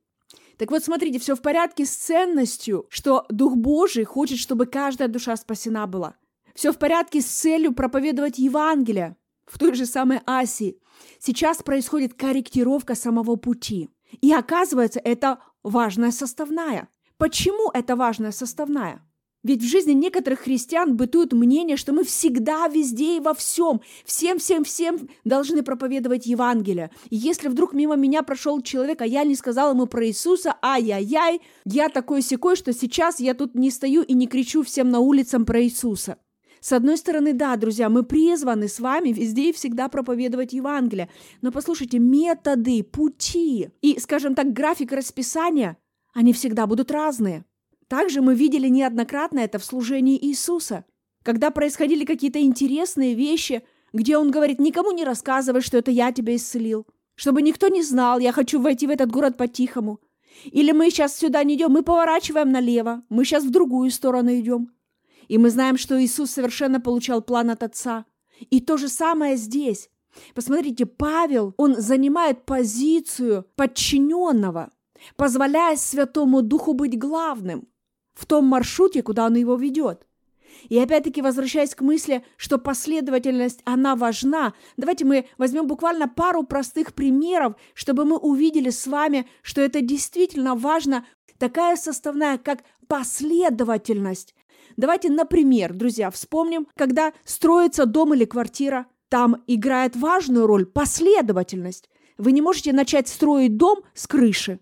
Так 0.57 0.71
вот, 0.71 0.83
смотрите, 0.83 1.19
все 1.19 1.35
в 1.35 1.41
порядке 1.41 1.85
с 1.85 1.91
ценностью, 1.91 2.85
что 2.89 3.25
Дух 3.29 3.55
Божий 3.55 4.05
хочет, 4.05 4.39
чтобы 4.39 4.65
каждая 4.65 5.09
душа 5.09 5.35
спасена 5.35 5.85
была. 5.87 6.15
Все 6.53 6.71
в 6.71 6.77
порядке 6.77 7.21
с 7.21 7.25
целью 7.25 7.73
проповедовать 7.73 8.37
Евангелие 8.37 9.17
в 9.45 9.59
той 9.59 9.73
же 9.73 9.85
самой 9.85 10.21
Асии. 10.25 10.79
Сейчас 11.19 11.61
происходит 11.61 12.13
корректировка 12.13 12.95
самого 12.95 13.35
пути. 13.35 13.89
И 14.21 14.31
оказывается, 14.31 15.01
это 15.03 15.39
важная 15.63 16.11
составная. 16.11 16.87
Почему 17.17 17.69
это 17.73 17.97
важная 17.97 18.31
составная? 18.31 19.05
Ведь 19.45 19.61
в 19.61 19.67
жизни 19.67 19.91
некоторых 19.91 20.39
христиан 20.39 20.97
бытует 20.97 21.31
мнение, 21.31 21.77
что 21.77 21.93
мы 21.93 22.03
всегда, 22.03 22.67
везде 22.67 23.17
и 23.17 23.19
во 23.19 23.35
всем, 23.35 23.79
всем-всем-всем 24.03 25.07
должны 25.23 25.61
проповедовать 25.61 26.25
Евангелие. 26.25 26.89
И 27.11 27.15
если 27.15 27.47
вдруг 27.47 27.73
мимо 27.73 27.95
меня 27.95 28.23
прошел 28.23 28.59
человек, 28.61 29.03
а 29.03 29.05
я 29.05 29.23
не 29.23 29.35
сказала 29.35 29.73
ему 29.73 29.85
про 29.85 30.07
Иисуса, 30.07 30.55
ай-яй-яй, 30.63 31.41
я 31.63 31.89
такой 31.89 32.23
секой, 32.23 32.55
что 32.55 32.73
сейчас 32.73 33.19
я 33.19 33.35
тут 33.35 33.53
не 33.53 33.69
стою 33.69 34.01
и 34.01 34.15
не 34.15 34.25
кричу 34.25 34.63
всем 34.63 34.89
на 34.89 34.99
улицам 34.99 35.45
про 35.45 35.61
Иисуса. 35.61 36.17
С 36.59 36.73
одной 36.73 36.97
стороны, 36.97 37.33
да, 37.33 37.55
друзья, 37.55 37.87
мы 37.87 38.01
призваны 38.01 38.67
с 38.67 38.79
вами 38.79 39.09
везде 39.09 39.51
и 39.51 39.53
всегда 39.53 39.89
проповедовать 39.89 40.53
Евангелие. 40.53 41.07
Но 41.43 41.51
послушайте, 41.51 41.99
методы, 41.99 42.81
пути 42.81 43.69
и, 43.83 43.99
скажем 43.99 44.33
так, 44.33 44.53
график 44.53 44.91
расписания, 44.91 45.77
они 46.15 46.33
всегда 46.33 46.65
будут 46.65 46.89
разные. 46.89 47.45
Также 47.87 48.21
мы 48.21 48.33
видели 48.33 48.67
неоднократно 48.67 49.39
это 49.39 49.59
в 49.59 49.65
служении 49.65 50.17
Иисуса, 50.17 50.85
когда 51.23 51.51
происходили 51.51 52.03
какие-то 52.05 52.41
интересные 52.41 53.13
вещи, 53.13 53.63
где 53.93 54.17
Он 54.17 54.31
говорит, 54.31 54.59
никому 54.59 54.91
не 54.91 55.03
рассказывай, 55.03 55.61
что 55.61 55.77
это 55.77 55.91
я 55.91 56.11
тебя 56.11 56.35
исцелил, 56.35 56.87
чтобы 57.15 57.41
никто 57.41 57.67
не 57.67 57.83
знал, 57.83 58.19
я 58.19 58.31
хочу 58.31 58.59
войти 58.59 58.87
в 58.87 58.89
этот 58.89 59.11
город 59.11 59.37
по-тихому. 59.37 59.99
Или 60.45 60.71
мы 60.71 60.89
сейчас 60.89 61.17
сюда 61.17 61.43
не 61.43 61.55
идем, 61.55 61.71
мы 61.71 61.83
поворачиваем 61.83 62.51
налево, 62.51 63.03
мы 63.09 63.23
сейчас 63.23 63.43
в 63.45 63.51
другую 63.51 63.91
сторону 63.91 64.35
идем. 64.35 64.71
И 65.27 65.37
мы 65.37 65.49
знаем, 65.49 65.77
что 65.77 66.01
Иисус 66.03 66.31
совершенно 66.31 66.81
получал 66.81 67.21
план 67.21 67.49
от 67.51 67.63
Отца. 67.63 68.05
И 68.49 68.59
то 68.59 68.77
же 68.77 68.89
самое 68.89 69.37
здесь. 69.37 69.89
Посмотрите, 70.33 70.85
Павел, 70.85 71.53
он 71.57 71.75
занимает 71.75 72.45
позицию 72.45 73.45
подчиненного, 73.55 74.71
позволяя 75.15 75.75
Святому 75.77 76.41
Духу 76.41 76.73
быть 76.73 76.97
главным 76.97 77.67
в 78.15 78.25
том 78.25 78.45
маршруте, 78.45 79.03
куда 79.03 79.25
он 79.27 79.35
его 79.35 79.55
ведет. 79.55 80.07
И 80.69 80.79
опять-таки, 80.79 81.21
возвращаясь 81.21 81.75
к 81.75 81.81
мысли, 81.81 82.23
что 82.37 82.57
последовательность, 82.57 83.61
она 83.65 83.95
важна, 83.95 84.53
давайте 84.77 85.05
мы 85.05 85.27
возьмем 85.37 85.67
буквально 85.67 86.07
пару 86.07 86.43
простых 86.43 86.93
примеров, 86.93 87.55
чтобы 87.73 88.05
мы 88.05 88.17
увидели 88.17 88.69
с 88.69 88.87
вами, 88.87 89.27
что 89.41 89.61
это 89.61 89.81
действительно 89.81 90.55
важно, 90.55 91.05
такая 91.37 91.75
составная, 91.75 92.37
как 92.37 92.63
последовательность. 92.87 94.33
Давайте, 94.77 95.09
например, 95.09 95.73
друзья, 95.73 96.09
вспомним, 96.09 96.67
когда 96.75 97.13
строится 97.23 97.85
дом 97.85 98.13
или 98.13 98.25
квартира, 98.25 98.87
там 99.09 99.43
играет 99.47 99.95
важную 99.95 100.47
роль 100.47 100.65
последовательность. 100.65 101.89
Вы 102.17 102.31
не 102.31 102.41
можете 102.41 102.73
начать 102.73 103.07
строить 103.07 103.57
дом 103.57 103.83
с 103.93 104.07
крыши. 104.07 104.59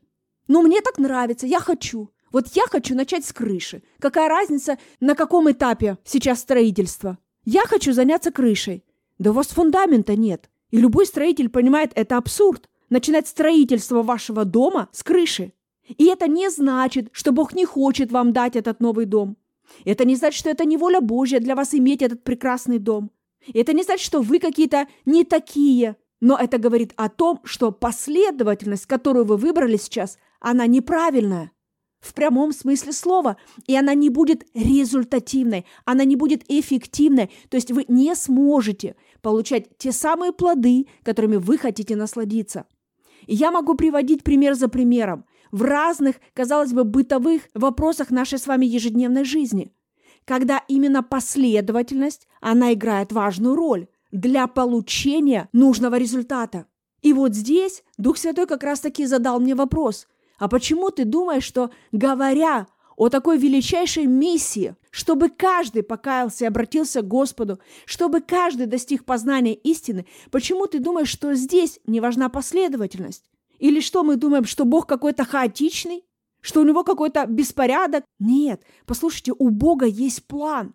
Ну, 0.47 0.61
мне 0.61 0.81
так 0.81 0.97
нравится, 0.97 1.47
я 1.47 1.59
хочу. 1.59 2.09
Вот 2.33 2.47
я 2.55 2.63
хочу 2.65 2.95
начать 2.95 3.25
с 3.25 3.31
крыши. 3.31 3.83
Какая 3.99 4.27
разница, 4.27 4.79
на 4.99 5.13
каком 5.13 5.49
этапе 5.51 5.99
сейчас 6.03 6.39
строительство? 6.39 7.19
Я 7.45 7.61
хочу 7.61 7.93
заняться 7.93 8.31
крышей. 8.31 8.83
Да 9.19 9.29
у 9.29 9.33
вас 9.33 9.47
фундамента 9.49 10.15
нет. 10.15 10.49
И 10.71 10.79
любой 10.79 11.05
строитель 11.05 11.49
понимает, 11.49 11.91
это 11.93 12.17
абсурд. 12.17 12.69
Начинать 12.89 13.27
строительство 13.27 14.01
вашего 14.01 14.45
дома 14.45 14.89
с 14.91 15.03
крыши. 15.03 15.53
И 15.87 16.05
это 16.05 16.27
не 16.27 16.49
значит, 16.49 17.09
что 17.11 17.31
Бог 17.31 17.53
не 17.53 17.65
хочет 17.65 18.11
вам 18.11 18.33
дать 18.33 18.55
этот 18.55 18.79
новый 18.79 19.05
дом. 19.05 19.37
Это 19.85 20.03
не 20.03 20.15
значит, 20.15 20.39
что 20.39 20.49
это 20.49 20.65
не 20.65 20.75
воля 20.75 21.01
Божья 21.01 21.39
для 21.39 21.55
вас 21.55 21.75
иметь 21.75 22.01
этот 22.01 22.23
прекрасный 22.23 22.79
дом. 22.79 23.11
Это 23.53 23.73
не 23.73 23.83
значит, 23.83 24.05
что 24.05 24.21
вы 24.21 24.39
какие-то 24.39 24.87
не 25.05 25.23
такие. 25.23 25.97
Но 26.19 26.35
это 26.35 26.57
говорит 26.57 26.93
о 26.95 27.09
том, 27.09 27.41
что 27.43 27.71
последовательность, 27.71 28.87
которую 28.87 29.25
вы 29.25 29.37
выбрали 29.37 29.77
сейчас, 29.77 30.17
она 30.39 30.65
неправильная. 30.65 31.51
В 32.03 32.13
прямом 32.13 32.51
смысле 32.51 32.91
слова. 32.91 33.37
И 33.65 33.77
она 33.77 33.93
не 33.93 34.09
будет 34.09 34.45
результативной, 34.53 35.65
она 35.85 36.03
не 36.03 36.17
будет 36.17 36.43
эффективной. 36.49 37.31
То 37.47 37.55
есть 37.55 37.71
вы 37.71 37.85
не 37.87 38.13
сможете 38.13 38.97
получать 39.21 39.77
те 39.77 39.93
самые 39.93 40.33
плоды, 40.33 40.87
которыми 41.03 41.37
вы 41.37 41.57
хотите 41.57 41.95
насладиться. 41.95 42.65
И 43.25 43.35
я 43.35 43.51
могу 43.51 43.75
приводить 43.75 44.25
пример 44.25 44.55
за 44.55 44.67
примером 44.67 45.23
в 45.53 45.61
разных, 45.61 46.17
казалось 46.33 46.73
бы, 46.73 46.83
бытовых 46.83 47.43
вопросах 47.53 48.11
нашей 48.11 48.37
с 48.37 48.47
вами 48.47 48.65
ежедневной 48.65 49.23
жизни, 49.23 49.71
когда 50.25 50.61
именно 50.67 51.03
последовательность, 51.03 52.27
она 52.41 52.73
играет 52.73 53.13
важную 53.13 53.55
роль 53.55 53.87
для 54.11 54.47
получения 54.47 55.47
нужного 55.53 55.95
результата. 55.95 56.65
И 57.01 57.13
вот 57.13 57.33
здесь 57.33 57.83
Дух 57.97 58.17
Святой 58.17 58.45
как 58.45 58.63
раз-таки 58.63 59.05
задал 59.05 59.39
мне 59.39 59.55
вопрос, 59.55 60.07
а 60.43 60.49
почему 60.49 60.89
ты 60.89 61.05
думаешь, 61.05 61.45
что, 61.45 61.69
говоря 61.93 62.67
о 62.97 63.07
такой 63.07 63.37
величайшей 63.37 64.07
миссии, 64.07 64.75
чтобы 64.91 65.29
каждый 65.29 65.83
покаялся 65.83 66.43
и 66.43 66.47
обратился 66.49 67.01
к 67.01 67.07
Господу, 67.07 67.59
чтобы 67.85 68.19
каждый 68.19 68.65
достиг 68.65 69.05
познания 69.05 69.53
истины, 69.53 70.05
почему 70.31 70.67
ты 70.67 70.79
думаешь, 70.79 71.07
что 71.07 71.33
здесь 71.33 71.79
не 71.87 72.01
важна 72.01 72.27
последовательность? 72.27 73.23
Или 73.59 73.79
что 73.79 74.03
мы 74.03 74.17
думаем, 74.17 74.43
что 74.43 74.65
Бог 74.65 74.85
какой-то 74.85 75.23
хаотичный? 75.23 76.03
Что 76.41 76.59
у 76.59 76.65
него 76.65 76.83
какой-то 76.83 77.25
беспорядок? 77.25 78.03
Нет, 78.19 78.63
послушайте, 78.85 79.31
у 79.39 79.49
Бога 79.49 79.85
есть 79.85 80.27
план. 80.27 80.73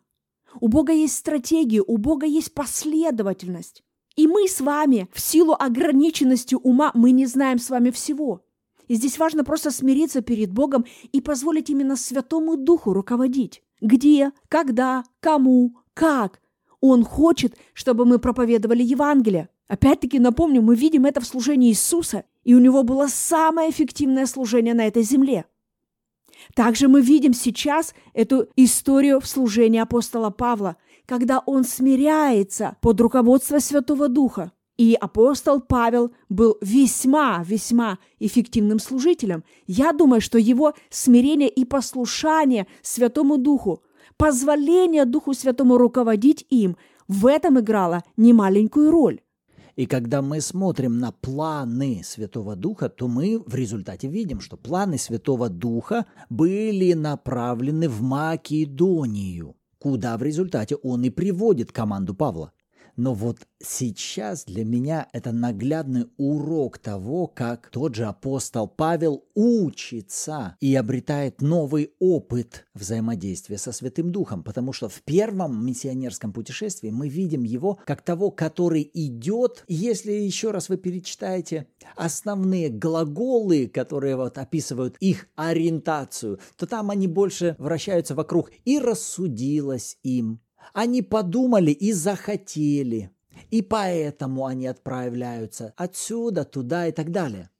У 0.62 0.68
Бога 0.68 0.94
есть 0.94 1.14
стратегия, 1.14 1.82
у 1.86 1.98
Бога 1.98 2.24
есть 2.24 2.54
последовательность. 2.54 3.84
И 4.16 4.26
мы 4.26 4.48
с 4.48 4.62
вами, 4.62 5.10
в 5.12 5.20
силу 5.20 5.54
ограниченности 5.58 6.54
ума, 6.54 6.90
мы 6.94 7.10
не 7.10 7.26
знаем 7.26 7.58
с 7.58 7.68
вами 7.68 7.90
всего. 7.90 8.47
И 8.88 8.94
здесь 8.94 9.18
важно 9.18 9.44
просто 9.44 9.70
смириться 9.70 10.22
перед 10.22 10.50
Богом 10.50 10.84
и 11.12 11.20
позволить 11.20 11.70
именно 11.70 11.96
Святому 11.96 12.56
Духу 12.56 12.92
руководить. 12.92 13.62
Где, 13.80 14.32
когда, 14.48 15.04
кому, 15.20 15.76
как. 15.94 16.40
Он 16.80 17.04
хочет, 17.04 17.56
чтобы 17.74 18.04
мы 18.04 18.18
проповедовали 18.18 18.82
Евангелие. 18.82 19.48
Опять-таки 19.68 20.18
напомню, 20.18 20.62
мы 20.62 20.74
видим 20.74 21.04
это 21.04 21.20
в 21.20 21.26
служении 21.26 21.70
Иисуса, 21.70 22.24
и 22.44 22.54
у 22.54 22.58
него 22.58 22.82
было 22.82 23.06
самое 23.08 23.70
эффективное 23.70 24.26
служение 24.26 24.74
на 24.74 24.86
этой 24.86 25.02
земле. 25.02 25.44
Также 26.54 26.88
мы 26.88 27.02
видим 27.02 27.34
сейчас 27.34 27.94
эту 28.14 28.48
историю 28.56 29.20
в 29.20 29.26
служении 29.26 29.80
апостола 29.80 30.30
Павла, 30.30 30.76
когда 31.04 31.40
он 31.40 31.64
смиряется 31.64 32.76
под 32.80 33.00
руководством 33.00 33.60
Святого 33.60 34.08
Духа. 34.08 34.52
И 34.78 34.94
апостол 34.94 35.60
Павел 35.60 36.12
был 36.28 36.56
весьма-весьма 36.60 37.98
эффективным 38.20 38.78
служителем. 38.78 39.42
Я 39.66 39.92
думаю, 39.92 40.20
что 40.20 40.38
его 40.38 40.72
смирение 40.88 41.48
и 41.48 41.64
послушание 41.64 42.68
Святому 42.80 43.38
Духу, 43.38 43.82
позволение 44.16 45.04
Духу 45.04 45.34
Святому 45.34 45.78
руководить 45.78 46.46
им, 46.48 46.76
в 47.08 47.26
этом 47.26 47.58
играло 47.58 48.04
немаленькую 48.16 48.92
роль. 48.92 49.20
И 49.74 49.86
когда 49.86 50.22
мы 50.22 50.40
смотрим 50.40 50.98
на 50.98 51.10
планы 51.10 52.02
Святого 52.04 52.54
Духа, 52.54 52.88
то 52.88 53.08
мы 53.08 53.42
в 53.44 53.54
результате 53.56 54.06
видим, 54.06 54.40
что 54.40 54.56
планы 54.56 54.96
Святого 54.96 55.48
Духа 55.48 56.06
были 56.30 56.92
направлены 56.92 57.88
в 57.88 58.02
Македонию, 58.02 59.56
куда 59.80 60.16
в 60.16 60.22
результате 60.22 60.76
он 60.76 61.02
и 61.02 61.10
приводит 61.10 61.72
команду 61.72 62.14
Павла. 62.14 62.52
Но 62.98 63.14
вот 63.14 63.46
сейчас 63.62 64.44
для 64.44 64.64
меня 64.64 65.06
это 65.12 65.30
наглядный 65.30 66.08
урок 66.16 66.78
того, 66.78 67.28
как 67.28 67.70
тот 67.70 67.94
же 67.94 68.06
апостол 68.06 68.66
Павел 68.66 69.24
учится 69.36 70.56
и 70.58 70.74
обретает 70.74 71.40
новый 71.40 71.92
опыт 72.00 72.66
взаимодействия 72.74 73.56
со 73.56 73.70
Святым 73.70 74.10
Духом, 74.10 74.42
потому 74.42 74.72
что 74.72 74.88
в 74.88 75.00
первом 75.02 75.64
миссионерском 75.64 76.32
путешествии 76.32 76.90
мы 76.90 77.08
видим 77.08 77.44
его 77.44 77.78
как 77.86 78.02
того, 78.02 78.32
который 78.32 78.90
идет. 78.92 79.64
Если 79.68 80.10
еще 80.10 80.50
раз 80.50 80.68
вы 80.68 80.76
перечитаете 80.76 81.68
основные 81.94 82.68
глаголы, 82.68 83.68
которые 83.68 84.16
вот 84.16 84.38
описывают 84.38 84.96
их 84.98 85.28
ориентацию, 85.36 86.40
то 86.56 86.66
там 86.66 86.90
они 86.90 87.06
больше 87.06 87.54
вращаются 87.60 88.16
вокруг 88.16 88.50
«и 88.64 88.80
рассудилось 88.80 89.98
им», 90.02 90.40
они 90.72 91.02
подумали 91.02 91.70
и 91.70 91.92
захотели, 91.92 93.10
и 93.50 93.62
поэтому 93.62 94.46
они 94.46 94.66
отправляются 94.66 95.72
отсюда, 95.76 96.44
туда 96.44 96.86
и 96.86 96.92
так 96.92 97.10
далее. 97.10 97.50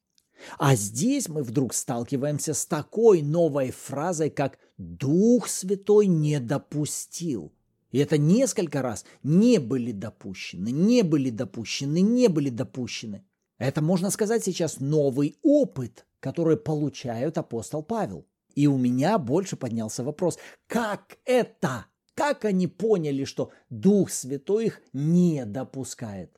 А 0.58 0.76
здесь 0.76 1.28
мы 1.28 1.42
вдруг 1.42 1.74
сталкиваемся 1.74 2.54
с 2.54 2.66
такой 2.66 3.22
новой 3.22 3.70
фразой, 3.70 4.30
как 4.30 4.58
«Дух 4.76 5.48
Святой 5.48 6.06
не 6.06 6.38
допустил». 6.38 7.52
И 7.90 7.98
это 7.98 8.18
несколько 8.18 8.82
раз 8.82 9.04
не 9.22 9.58
были 9.58 9.92
допущены, 9.92 10.70
не 10.70 11.02
были 11.02 11.30
допущены, 11.30 12.00
не 12.00 12.28
были 12.28 12.50
допущены. 12.50 13.24
Это, 13.58 13.82
можно 13.82 14.10
сказать, 14.10 14.44
сейчас 14.44 14.78
новый 14.78 15.36
опыт, 15.42 16.06
который 16.20 16.56
получает 16.56 17.38
апостол 17.38 17.82
Павел. 17.82 18.26
И 18.54 18.66
у 18.66 18.76
меня 18.76 19.18
больше 19.18 19.56
поднялся 19.56 20.04
вопрос, 20.04 20.38
как 20.66 21.18
это 21.24 21.86
как 22.18 22.44
они 22.44 22.66
поняли, 22.66 23.22
что 23.22 23.52
Дух 23.70 24.11
Святой 24.11 24.66
их 24.66 24.83
не 24.92 25.46
допускает? 25.46 26.37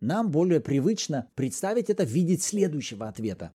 Нам 0.00 0.30
более 0.30 0.58
привычно 0.58 1.28
представить 1.34 1.90
это 1.90 2.06
в 2.06 2.08
виде 2.08 2.38
следующего 2.38 3.08
ответа. 3.08 3.52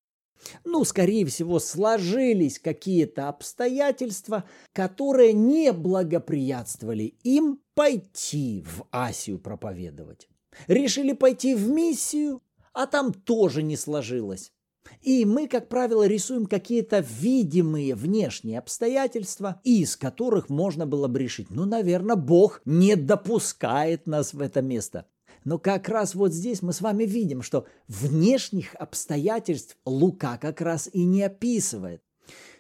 Ну, 0.66 0.84
скорее 0.86 1.26
всего, 1.26 1.58
сложились 1.58 2.60
какие-то 2.60 3.28
обстоятельства, 3.28 4.44
которые 4.72 5.34
не 5.34 5.74
благоприятствовали 5.74 7.16
им 7.24 7.60
пойти 7.74 8.64
в 8.64 8.86
Асию 8.92 9.40
проповедовать. 9.40 10.30
Решили 10.68 11.14
пойти 11.14 11.56
в 11.56 11.68
миссию, 11.70 12.44
а 12.74 12.86
там 12.86 13.12
тоже 13.12 13.64
не 13.64 13.78
сложилось. 13.78 14.54
И 15.02 15.26
мы, 15.26 15.48
как 15.48 15.70
правило, 15.70 16.06
рисуем 16.08 16.46
какие-то 16.46 17.00
видимые 17.00 17.96
внешние 17.96 18.60
обстоятельства, 18.60 19.60
из 19.64 19.96
которых 19.96 20.50
можно 20.50 20.86
было 20.86 21.08
бы 21.08 21.20
решить, 21.20 21.50
ну, 21.50 21.66
наверное, 21.66 22.16
Бог 22.16 22.62
не 22.66 22.96
допускает 22.96 24.08
нас 24.08 24.34
в 24.34 24.42
это 24.42 24.62
место. 24.62 25.06
Но 25.44 25.60
как 25.60 25.90
раз 25.90 26.16
вот 26.16 26.34
здесь 26.34 26.62
мы 26.62 26.74
с 26.74 26.82
вами 26.82 27.04
видим, 27.04 27.42
что 27.42 27.66
внешних 27.88 28.76
обстоятельств 28.76 29.78
Лука 29.86 30.38
как 30.38 30.62
раз 30.62 30.90
и 30.92 31.04
не 31.04 31.24
описывает. 31.24 32.02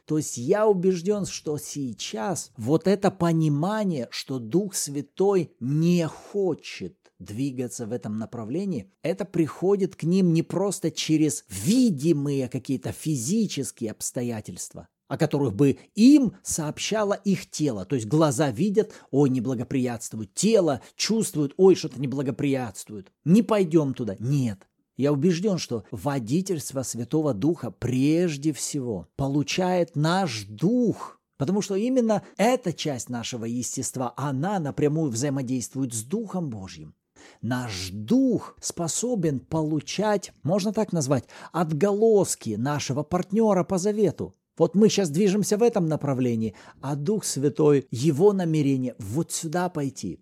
То 0.06 0.18
есть 0.18 0.38
я 0.38 0.68
убежден, 0.68 1.26
что 1.26 1.58
сейчас 1.58 2.52
вот 2.58 2.88
это 2.88 3.10
понимание, 3.10 4.10
что 4.12 4.40
Дух 4.40 4.76
Святой 4.76 5.56
не 5.62 6.06
хочет 6.08 6.98
двигаться 7.20 7.86
в 7.86 7.92
этом 7.92 8.18
направлении, 8.18 8.92
это 9.02 9.26
приходит 9.26 9.96
к 9.96 10.04
ним 10.04 10.34
не 10.34 10.44
просто 10.44 10.92
через 10.92 11.46
видимые 11.50 12.50
какие-то 12.50 12.92
физические 12.92 13.92
обстоятельства, 13.92 14.88
о 15.08 15.18
которых 15.18 15.56
бы 15.56 15.78
им 15.96 16.36
сообщало 16.44 17.14
их 17.14 17.50
тело. 17.50 17.86
То 17.86 17.96
есть 17.96 18.08
глаза 18.08 18.52
видят, 18.52 18.94
ой, 19.12 19.30
неблагоприятствует, 19.30 20.34
тело 20.34 20.82
чувствует, 20.96 21.54
ой, 21.58 21.76
что-то 21.76 22.00
неблагоприятствует. 22.00 23.12
Не 23.26 23.42
пойдем 23.42 23.94
туда. 23.94 24.16
Нет. 24.20 24.68
Я 24.96 25.12
убежден, 25.12 25.58
что 25.58 25.86
водительство 25.90 26.84
Святого 26.84 27.34
Духа 27.34 27.72
прежде 27.72 28.54
всего 28.54 29.08
получает 29.16 29.96
наш 29.96 30.44
дух, 30.46 31.20
потому 31.38 31.62
что 31.62 31.76
именно 31.76 32.24
эта 32.38 32.74
часть 32.74 33.10
нашего 33.10 33.46
естества, 33.46 34.14
она 34.18 34.60
напрямую 34.60 35.10
взаимодействует 35.10 35.94
с 35.94 36.04
Духом 36.04 36.50
Божьим. 36.50 36.94
Наш 37.42 37.90
дух 37.92 38.56
способен 38.62 39.40
получать, 39.40 40.32
можно 40.44 40.74
так 40.74 40.94
назвать, 40.94 41.26
отголоски 41.52 42.56
нашего 42.56 43.04
партнера 43.04 43.64
по 43.64 43.78
завету. 43.78 44.36
Вот 44.58 44.76
мы 44.76 44.90
сейчас 44.90 45.10
движемся 45.10 45.58
в 45.58 45.64
этом 45.64 45.88
направлении, 45.88 46.56
а 46.80 46.96
Дух 46.96 47.26
Святой, 47.26 47.88
Его 47.90 48.34
намерение 48.34 48.96
вот 49.00 49.32
сюда 49.32 49.68
пойти. 49.70 50.20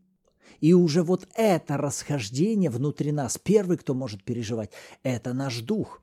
И 0.62 0.74
уже 0.74 1.04
вот 1.04 1.28
это 1.36 1.76
расхождение 1.76 2.70
внутри 2.70 3.12
нас, 3.12 3.38
первый, 3.38 3.78
кто 3.78 3.94
может 3.94 4.24
переживать, 4.24 4.72
это 5.04 5.34
наш 5.34 5.60
Дух. 5.60 6.02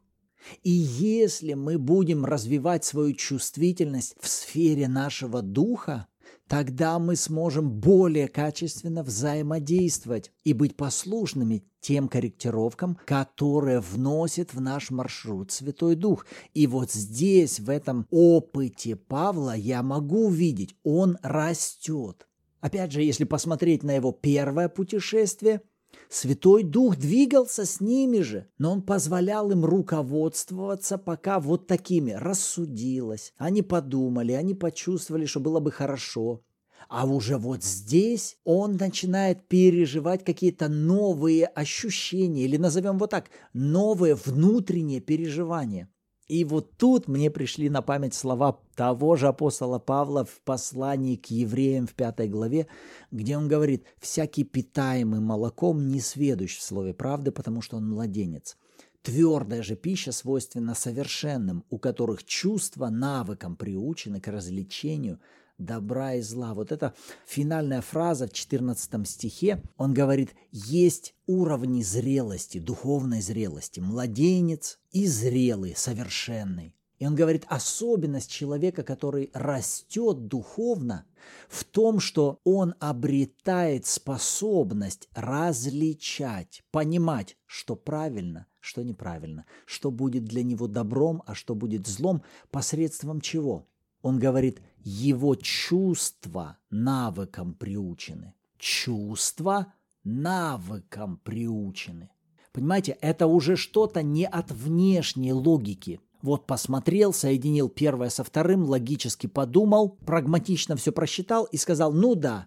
И 0.62 0.70
если 0.70 1.54
мы 1.54 1.78
будем 1.78 2.24
развивать 2.24 2.84
свою 2.84 3.14
чувствительность 3.14 4.16
в 4.20 4.28
сфере 4.28 4.88
нашего 4.88 5.40
Духа, 5.40 6.06
тогда 6.48 6.98
мы 6.98 7.14
сможем 7.14 7.70
более 7.70 8.26
качественно 8.26 9.02
взаимодействовать 9.02 10.32
и 10.44 10.52
быть 10.52 10.76
послушными 10.76 11.64
тем 11.80 12.08
корректировкам, 12.08 12.98
которые 13.04 13.80
вносит 13.80 14.54
в 14.54 14.61
наш 14.61 14.90
маршрут 14.90 15.52
Святой 15.52 15.94
Дух. 15.94 16.26
И 16.54 16.66
вот 16.66 16.90
здесь, 16.90 17.61
в 17.61 17.70
этом 17.70 18.06
опыте 18.11 18.96
Павла, 18.96 19.54
я 19.54 19.82
могу 19.82 20.26
увидеть, 20.26 20.74
он 20.82 21.18
растет. 21.22 22.26
Опять 22.61 22.92
же, 22.92 23.02
если 23.02 23.24
посмотреть 23.24 23.84
на 23.84 23.92
его 23.92 24.11
первое 24.11 24.68
путешествие, 24.68 25.62
Святой 26.11 26.62
Дух 26.62 26.97
двигался 26.97 27.66
с 27.66 27.81
ними 27.81 28.21
же, 28.21 28.49
но 28.57 28.73
он 28.73 28.83
позволял 28.83 29.51
им 29.51 29.64
руководствоваться 29.64 30.97
пока 30.97 31.38
вот 31.38 31.66
такими. 31.66 32.12
Рассудилось, 32.12 33.35
они 33.37 33.61
подумали, 33.62 34.33
они 34.33 34.55
почувствовали, 34.55 35.27
что 35.27 35.40
было 35.40 35.61
бы 35.61 35.71
хорошо. 35.71 36.42
А 36.88 37.07
уже 37.07 37.37
вот 37.37 37.62
здесь 37.62 38.38
он 38.44 38.77
начинает 38.77 39.47
переживать 39.49 40.25
какие-то 40.25 40.68
новые 40.68 41.44
ощущения, 41.44 42.44
или 42.44 42.57
назовем 42.57 42.97
вот 42.97 43.11
так, 43.11 43.27
новые 43.53 44.14
внутренние 44.14 45.01
переживания. 45.01 45.90
И 46.28 46.44
вот 46.44 46.76
тут 46.76 47.08
мне 47.08 47.30
пришли 47.30 47.70
на 47.70 47.80
память 47.80 48.12
слова 48.12 48.60
того 48.76 49.16
же 49.16 49.28
апостола 49.28 49.78
Павла 49.78 50.26
в 50.26 50.40
послании 50.42 51.16
к 51.16 51.26
евреям 51.26 51.86
в 51.86 51.94
пятой 51.94 52.28
главе, 52.28 52.66
где 53.10 53.38
он 53.38 53.48
говорит, 53.48 53.84
«Всякий 53.98 54.44
питаемый 54.44 55.20
молоком 55.20 55.88
не 55.88 56.00
сведущ 56.00 56.58
в 56.58 56.62
слове 56.62 56.92
правды, 56.92 57.32
потому 57.32 57.62
что 57.62 57.78
он 57.78 57.88
младенец». 57.88 58.58
Твердая 59.00 59.62
же 59.62 59.74
пища 59.74 60.12
свойственна 60.12 60.74
совершенным, 60.74 61.64
у 61.70 61.78
которых 61.78 62.24
чувства 62.24 62.88
навыком 62.88 63.56
приучены 63.56 64.20
к 64.20 64.28
развлечению– 64.28 65.20
добра 65.59 66.14
и 66.14 66.23
зла. 66.23 66.55
Вот 66.55 66.73
эта 66.73 66.94
финальная 67.27 67.81
фраза 67.81 68.27
в 68.27 68.33
14 68.33 69.07
стихе, 69.07 69.62
он 69.77 69.92
говорит, 69.92 70.35
есть 70.53 71.14
уровни 71.27 71.83
зрелости, 71.83 72.59
духовной 72.59 73.21
зрелости, 73.21 73.81
младенец 73.81 74.79
и 74.92 75.07
зрелый, 75.07 75.75
совершенный. 75.77 76.75
И 76.99 77.07
он 77.07 77.14
говорит, 77.14 77.44
особенность 77.49 78.31
человека, 78.31 78.83
который 78.83 79.31
растет 79.33 80.27
духовно, 80.27 81.07
в 81.49 81.64
том, 81.64 82.01
что 82.01 82.40
он 82.42 82.75
обретает 82.81 83.87
способность 83.87 85.09
различать, 85.14 86.64
понимать, 86.73 87.37
что 87.47 87.77
правильно, 87.77 88.47
что 88.59 88.83
неправильно, 88.83 89.47
что 89.64 89.90
будет 89.90 90.25
для 90.25 90.42
него 90.42 90.66
добром, 90.66 91.23
а 91.27 91.35
что 91.35 91.55
будет 91.55 91.87
злом, 91.87 92.23
посредством 92.51 93.21
чего? 93.21 93.68
Он 94.09 94.18
говорит, 94.18 94.62
его 94.83 95.35
чувства 95.35 96.57
навыкам 96.71 97.53
приучены. 97.53 98.33
Чувства 98.57 99.75
навыкам 100.03 101.18
приучены. 101.18 102.09
Понимаете, 102.53 102.97
это 103.03 103.27
уже 103.27 103.57
что-то 103.57 104.03
не 104.03 104.27
от 104.27 104.51
внешней 104.51 105.35
логики. 105.35 106.01
Вот 106.23 106.47
посмотрел, 106.47 107.12
соединил 107.12 107.68
первое 107.68 108.09
со 108.09 108.25
вторым, 108.25 108.64
логически 108.64 109.27
подумал, 109.27 109.99
прагматично 110.07 110.75
все 110.77 110.90
просчитал 110.90 111.44
и 111.44 111.59
сказал, 111.59 111.92
ну 111.92 112.14
да, 112.14 112.47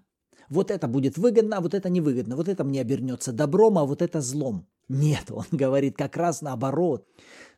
вот 0.49 0.71
это 0.71 0.87
будет 0.87 1.19
выгодно, 1.19 1.57
а 1.57 1.61
вот 1.61 1.75
это 1.75 1.89
невыгодно, 1.89 2.35
вот 2.35 2.47
это 2.47 2.63
мне 2.63 2.81
обернется 2.81 3.31
добром, 3.31 3.77
а 3.77 3.85
вот 3.85 4.01
это 4.01 4.19
злом. 4.19 4.67
Нет, 4.91 5.31
он 5.31 5.45
говорит 5.51 5.95
как 5.95 6.17
раз 6.17 6.41
наоборот. 6.41 7.07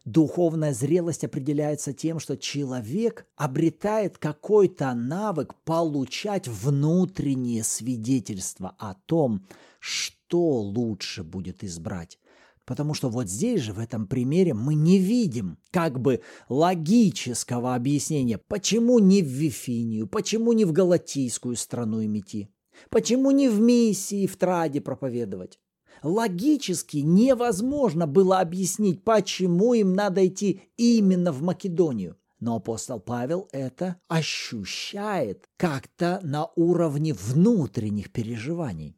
Духовная 0.05 0.73
зрелость 0.73 1.23
определяется 1.23 1.93
тем, 1.93 2.19
что 2.19 2.37
человек 2.37 3.25
обретает 3.37 4.17
какой-то 4.17 4.93
навык 4.93 5.55
получать 5.63 6.47
внутреннее 6.47 7.63
свидетельство 7.63 8.75
о 8.77 8.95
том, 9.05 9.45
что 9.79 10.59
лучше 10.59 11.23
будет 11.23 11.63
избрать. 11.63 12.19
Потому 12.65 12.93
что 12.93 13.09
вот 13.09 13.29
здесь 13.29 13.61
же, 13.61 13.73
в 13.73 13.79
этом 13.79 14.07
примере, 14.07 14.53
мы 14.53 14.75
не 14.75 14.99
видим 14.99 15.57
как 15.71 15.99
бы 15.99 16.21
логического 16.49 17.75
объяснения, 17.75 18.37
почему 18.37 18.99
не 18.99 19.21
в 19.23 19.27
Вифинию, 19.27 20.07
почему 20.07 20.53
не 20.53 20.65
в 20.65 20.71
Галатийскую 20.71 21.55
страну 21.55 22.01
им 22.01 22.17
идти, 22.17 22.49
почему 22.89 23.31
не 23.31 23.49
в 23.49 23.59
Миссии, 23.59 24.27
в 24.27 24.37
Траде 24.37 24.81
проповедовать 24.81 25.59
логически 26.03 26.97
невозможно 26.97 28.05
было 28.07 28.39
объяснить, 28.39 29.03
почему 29.03 29.73
им 29.73 29.93
надо 29.93 30.25
идти 30.27 30.61
именно 30.77 31.31
в 31.31 31.41
Македонию. 31.41 32.17
Но 32.39 32.57
апостол 32.57 32.99
Павел 32.99 33.47
это 33.53 33.95
ощущает 34.09 35.49
как-то 35.55 36.19
на 36.23 36.47
уровне 36.55 37.13
внутренних 37.13 38.11
переживаний. 38.11 38.97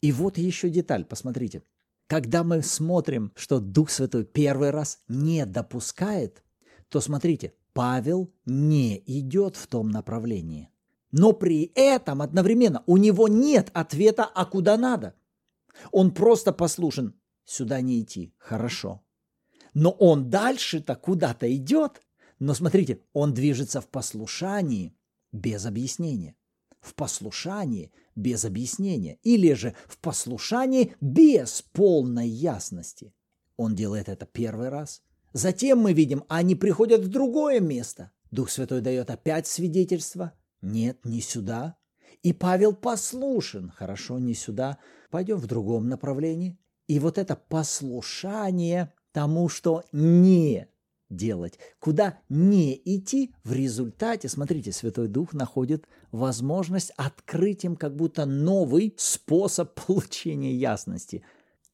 И 0.00 0.12
вот 0.12 0.38
еще 0.38 0.70
деталь, 0.70 1.04
посмотрите. 1.04 1.62
Когда 2.06 2.44
мы 2.44 2.62
смотрим, 2.62 3.32
что 3.34 3.58
Дух 3.58 3.90
Святой 3.90 4.24
первый 4.24 4.70
раз 4.70 5.00
не 5.08 5.44
допускает, 5.44 6.44
то 6.88 7.00
смотрите, 7.00 7.54
Павел 7.72 8.32
не 8.44 9.02
идет 9.06 9.56
в 9.56 9.66
том 9.66 9.88
направлении. 9.88 10.70
Но 11.10 11.32
при 11.32 11.72
этом 11.74 12.22
одновременно 12.22 12.84
у 12.86 12.96
него 12.96 13.26
нет 13.26 13.70
ответа, 13.74 14.24
а 14.32 14.44
куда 14.44 14.76
надо– 14.76 15.14
он 15.92 16.12
просто 16.12 16.52
послушен. 16.52 17.14
Сюда 17.44 17.80
не 17.80 18.02
идти. 18.02 18.34
Хорошо. 18.38 19.02
Но 19.74 19.90
он 19.90 20.30
дальше-то 20.30 20.96
куда-то 20.96 21.54
идет. 21.54 22.02
Но 22.38 22.54
смотрите, 22.54 23.02
он 23.12 23.34
движется 23.34 23.80
в 23.80 23.88
послушании 23.88 24.96
без 25.32 25.66
объяснения. 25.66 26.36
В 26.80 26.94
послушании 26.94 27.92
без 28.14 28.44
объяснения. 28.44 29.18
Или 29.22 29.52
же 29.52 29.74
в 29.86 29.98
послушании 29.98 30.94
без 31.00 31.62
полной 31.62 32.28
ясности. 32.28 33.14
Он 33.56 33.74
делает 33.74 34.08
это 34.08 34.26
первый 34.26 34.68
раз. 34.68 35.02
Затем 35.32 35.78
мы 35.78 35.92
видим, 35.92 36.24
они 36.28 36.54
приходят 36.54 37.02
в 37.02 37.08
другое 37.08 37.60
место. 37.60 38.10
Дух 38.30 38.50
Святой 38.50 38.80
дает 38.80 39.10
опять 39.10 39.46
свидетельство. 39.46 40.32
Нет, 40.62 41.04
не 41.04 41.20
сюда. 41.20 41.76
И 42.26 42.32
Павел 42.32 42.72
послушен. 42.72 43.70
Хорошо, 43.76 44.18
не 44.18 44.34
сюда 44.34 44.78
пойдем 45.10 45.36
в 45.36 45.46
другом 45.46 45.88
направлении. 45.88 46.58
И 46.88 46.98
вот 46.98 47.18
это 47.18 47.36
послушание 47.36 48.92
тому, 49.12 49.48
что 49.48 49.84
не 49.92 50.66
делать, 51.08 51.60
куда 51.78 52.18
не 52.28 52.74
идти, 52.84 53.32
в 53.44 53.52
результате, 53.52 54.28
смотрите, 54.28 54.72
Святой 54.72 55.06
Дух 55.06 55.34
находит 55.34 55.86
возможность 56.10 56.90
открыть 56.96 57.62
им 57.64 57.76
как 57.76 57.94
будто 57.94 58.26
новый 58.26 58.92
способ 58.96 59.80
получения 59.86 60.52
ясности. 60.52 61.22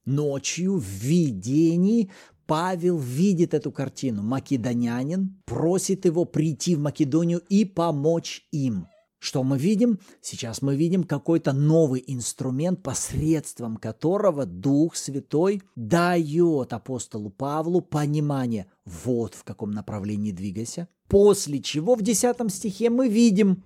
Ночью 0.04 0.76
в 0.76 0.84
видении 0.84 2.10
Павел 2.44 2.98
видит 2.98 3.54
эту 3.54 3.72
картину. 3.72 4.22
Македонянин 4.22 5.40
просит 5.46 6.04
его 6.04 6.26
прийти 6.26 6.76
в 6.76 6.80
Македонию 6.80 7.40
и 7.48 7.64
помочь 7.64 8.46
им. 8.52 8.86
Что 9.22 9.44
мы 9.44 9.56
видим? 9.56 10.00
Сейчас 10.20 10.62
мы 10.62 10.74
видим 10.74 11.04
какой-то 11.04 11.52
новый 11.52 12.02
инструмент, 12.08 12.82
посредством 12.82 13.76
которого 13.76 14.46
Дух 14.46 14.96
Святой 14.96 15.62
дает 15.76 16.72
апостолу 16.72 17.30
Павлу 17.30 17.82
понимание, 17.82 18.66
вот 18.84 19.36
в 19.36 19.44
каком 19.44 19.70
направлении 19.70 20.32
двигайся. 20.32 20.88
После 21.06 21.60
чего 21.60 21.94
в 21.94 22.02
10 22.02 22.52
стихе 22.52 22.90
мы 22.90 23.08
видим, 23.08 23.62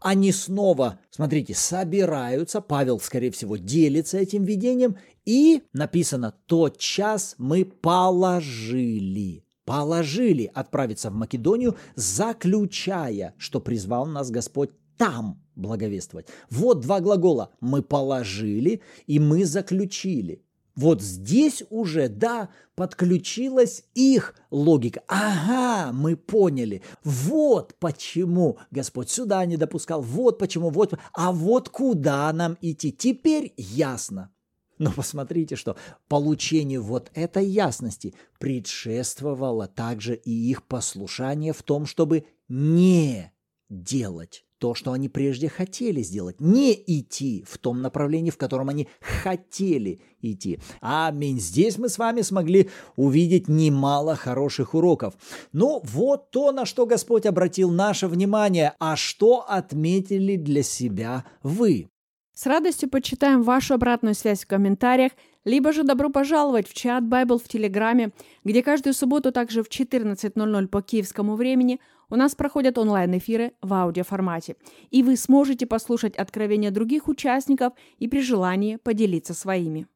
они 0.00 0.32
снова, 0.32 0.98
смотрите, 1.10 1.54
собираются, 1.54 2.60
Павел, 2.60 2.98
скорее 2.98 3.30
всего, 3.30 3.56
делится 3.56 4.18
этим 4.18 4.42
видением, 4.42 4.96
и 5.24 5.62
написано, 5.72 6.34
тот 6.46 6.78
час 6.78 7.36
мы 7.38 7.64
положили 7.64 9.44
положили 9.64 10.48
отправиться 10.54 11.10
в 11.10 11.14
Македонию, 11.14 11.76
заключая, 11.96 13.34
что 13.36 13.60
призвал 13.60 14.06
нас 14.06 14.30
Господь 14.30 14.70
там 14.96 15.42
благовествовать. 15.54 16.28
Вот 16.50 16.80
два 16.80 17.00
глагола. 17.00 17.50
Мы 17.60 17.82
положили 17.82 18.82
и 19.06 19.18
мы 19.18 19.44
заключили. 19.44 20.42
Вот 20.76 21.00
здесь 21.00 21.62
уже, 21.70 22.10
да, 22.10 22.50
подключилась 22.74 23.84
их 23.94 24.34
логика. 24.50 25.02
Ага, 25.08 25.90
мы 25.92 26.16
поняли. 26.16 26.82
Вот 27.02 27.74
почему 27.78 28.58
Господь 28.70 29.08
сюда 29.08 29.46
не 29.46 29.56
допускал. 29.56 30.02
Вот 30.02 30.38
почему, 30.38 30.68
вот. 30.68 30.92
А 31.14 31.32
вот 31.32 31.70
куда 31.70 32.30
нам 32.34 32.58
идти. 32.60 32.92
Теперь 32.92 33.54
ясно. 33.56 34.30
Но 34.78 34.92
посмотрите, 34.92 35.56
что 35.56 35.76
получению 36.08 36.82
вот 36.82 37.10
этой 37.14 37.46
ясности 37.46 38.14
предшествовало 38.38 39.68
также 39.68 40.14
и 40.14 40.30
их 40.30 40.62
послушание 40.64 41.54
в 41.54 41.62
том, 41.62 41.86
чтобы 41.86 42.26
не 42.48 43.32
делать 43.70 44.45
то, 44.66 44.74
что 44.74 44.90
они 44.90 45.08
прежде 45.08 45.48
хотели 45.48 46.02
сделать, 46.02 46.40
не 46.40 46.72
идти 46.74 47.44
в 47.48 47.56
том 47.56 47.82
направлении, 47.82 48.32
в 48.32 48.36
котором 48.36 48.68
они 48.68 48.88
хотели 49.00 50.00
идти. 50.20 50.58
Аминь. 50.80 51.38
Здесь 51.38 51.78
мы 51.78 51.88
с 51.88 51.98
вами 51.98 52.22
смогли 52.22 52.68
увидеть 52.96 53.46
немало 53.46 54.16
хороших 54.16 54.74
уроков. 54.74 55.14
Ну, 55.52 55.80
вот 55.84 56.32
то, 56.32 56.50
на 56.50 56.66
что 56.66 56.84
Господь 56.84 57.26
обратил 57.26 57.70
наше 57.70 58.08
внимание, 58.08 58.72
а 58.80 58.96
что 58.96 59.44
отметили 59.48 60.34
для 60.34 60.64
себя 60.64 61.24
вы. 61.44 61.88
С 62.34 62.44
радостью 62.46 62.90
почитаем 62.90 63.44
вашу 63.44 63.74
обратную 63.74 64.16
связь 64.16 64.42
в 64.42 64.48
комментариях, 64.48 65.12
либо 65.46 65.72
же 65.72 65.84
добро 65.84 66.10
пожаловать 66.10 66.68
в 66.68 66.74
чат 66.74 67.04
Bible 67.04 67.38
в 67.42 67.48
Телеграме, 67.48 68.12
где 68.44 68.62
каждую 68.62 68.92
субботу 68.92 69.32
также 69.32 69.62
в 69.62 69.68
14.00 69.68 70.66
по 70.66 70.82
киевскому 70.82 71.36
времени 71.36 71.80
у 72.10 72.16
нас 72.16 72.34
проходят 72.34 72.76
онлайн-эфиры 72.78 73.52
в 73.62 73.72
аудиоформате, 73.72 74.56
и 74.90 75.02
вы 75.02 75.16
сможете 75.16 75.66
послушать 75.66 76.16
откровения 76.16 76.70
других 76.70 77.08
участников 77.08 77.72
и 77.98 78.08
при 78.08 78.20
желании 78.20 78.76
поделиться 78.76 79.34
своими. 79.34 79.86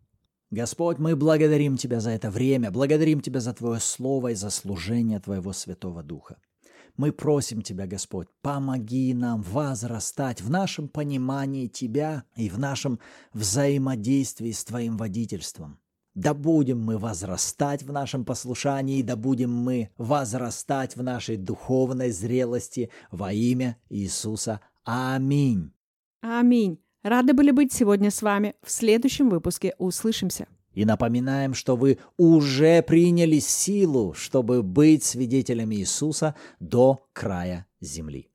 Господь, 0.52 0.98
мы 0.98 1.16
благодарим 1.16 1.76
Тебя 1.76 2.00
за 2.00 2.10
это 2.10 2.30
время, 2.30 2.70
благодарим 2.70 3.20
Тебя 3.20 3.40
за 3.40 3.52
Твое 3.52 3.80
Слово 3.80 4.28
и 4.28 4.34
за 4.34 4.50
служение 4.50 5.18
Твоего 5.18 5.52
Святого 5.52 6.02
Духа. 6.02 6.36
Мы 7.00 7.12
просим 7.12 7.62
Тебя, 7.62 7.86
Господь, 7.86 8.28
помоги 8.42 9.14
нам 9.14 9.40
возрастать 9.40 10.42
в 10.42 10.50
нашем 10.50 10.86
понимании 10.86 11.66
Тебя 11.66 12.24
и 12.36 12.50
в 12.50 12.58
нашем 12.58 13.00
взаимодействии 13.32 14.50
с 14.50 14.62
Твоим 14.64 14.98
водительством. 14.98 15.80
Да 16.14 16.34
будем 16.34 16.78
мы 16.78 16.98
возрастать 16.98 17.82
в 17.84 17.90
нашем 17.90 18.26
послушании, 18.26 19.00
да 19.00 19.16
будем 19.16 19.50
мы 19.50 19.88
возрастать 19.96 20.94
в 20.94 21.02
нашей 21.02 21.38
духовной 21.38 22.10
зрелости 22.10 22.90
во 23.10 23.32
имя 23.32 23.78
Иисуса. 23.88 24.60
Аминь. 24.84 25.72
Аминь. 26.20 26.84
Рады 27.02 27.32
были 27.32 27.50
быть 27.50 27.72
сегодня 27.72 28.10
с 28.10 28.20
вами. 28.20 28.56
В 28.62 28.70
следующем 28.70 29.30
выпуске 29.30 29.74
услышимся. 29.78 30.48
И 30.72 30.85
напоминаем, 30.85 31.54
что 31.54 31.76
вы 31.76 31.98
уже 32.16 32.83
приняли 32.83 33.38
силу, 33.38 34.14
чтобы 34.14 34.62
быть 34.62 35.04
свидетелями 35.04 35.76
Иисуса 35.76 36.35
до 36.61 37.04
края 37.12 37.66
земли. 37.80 38.29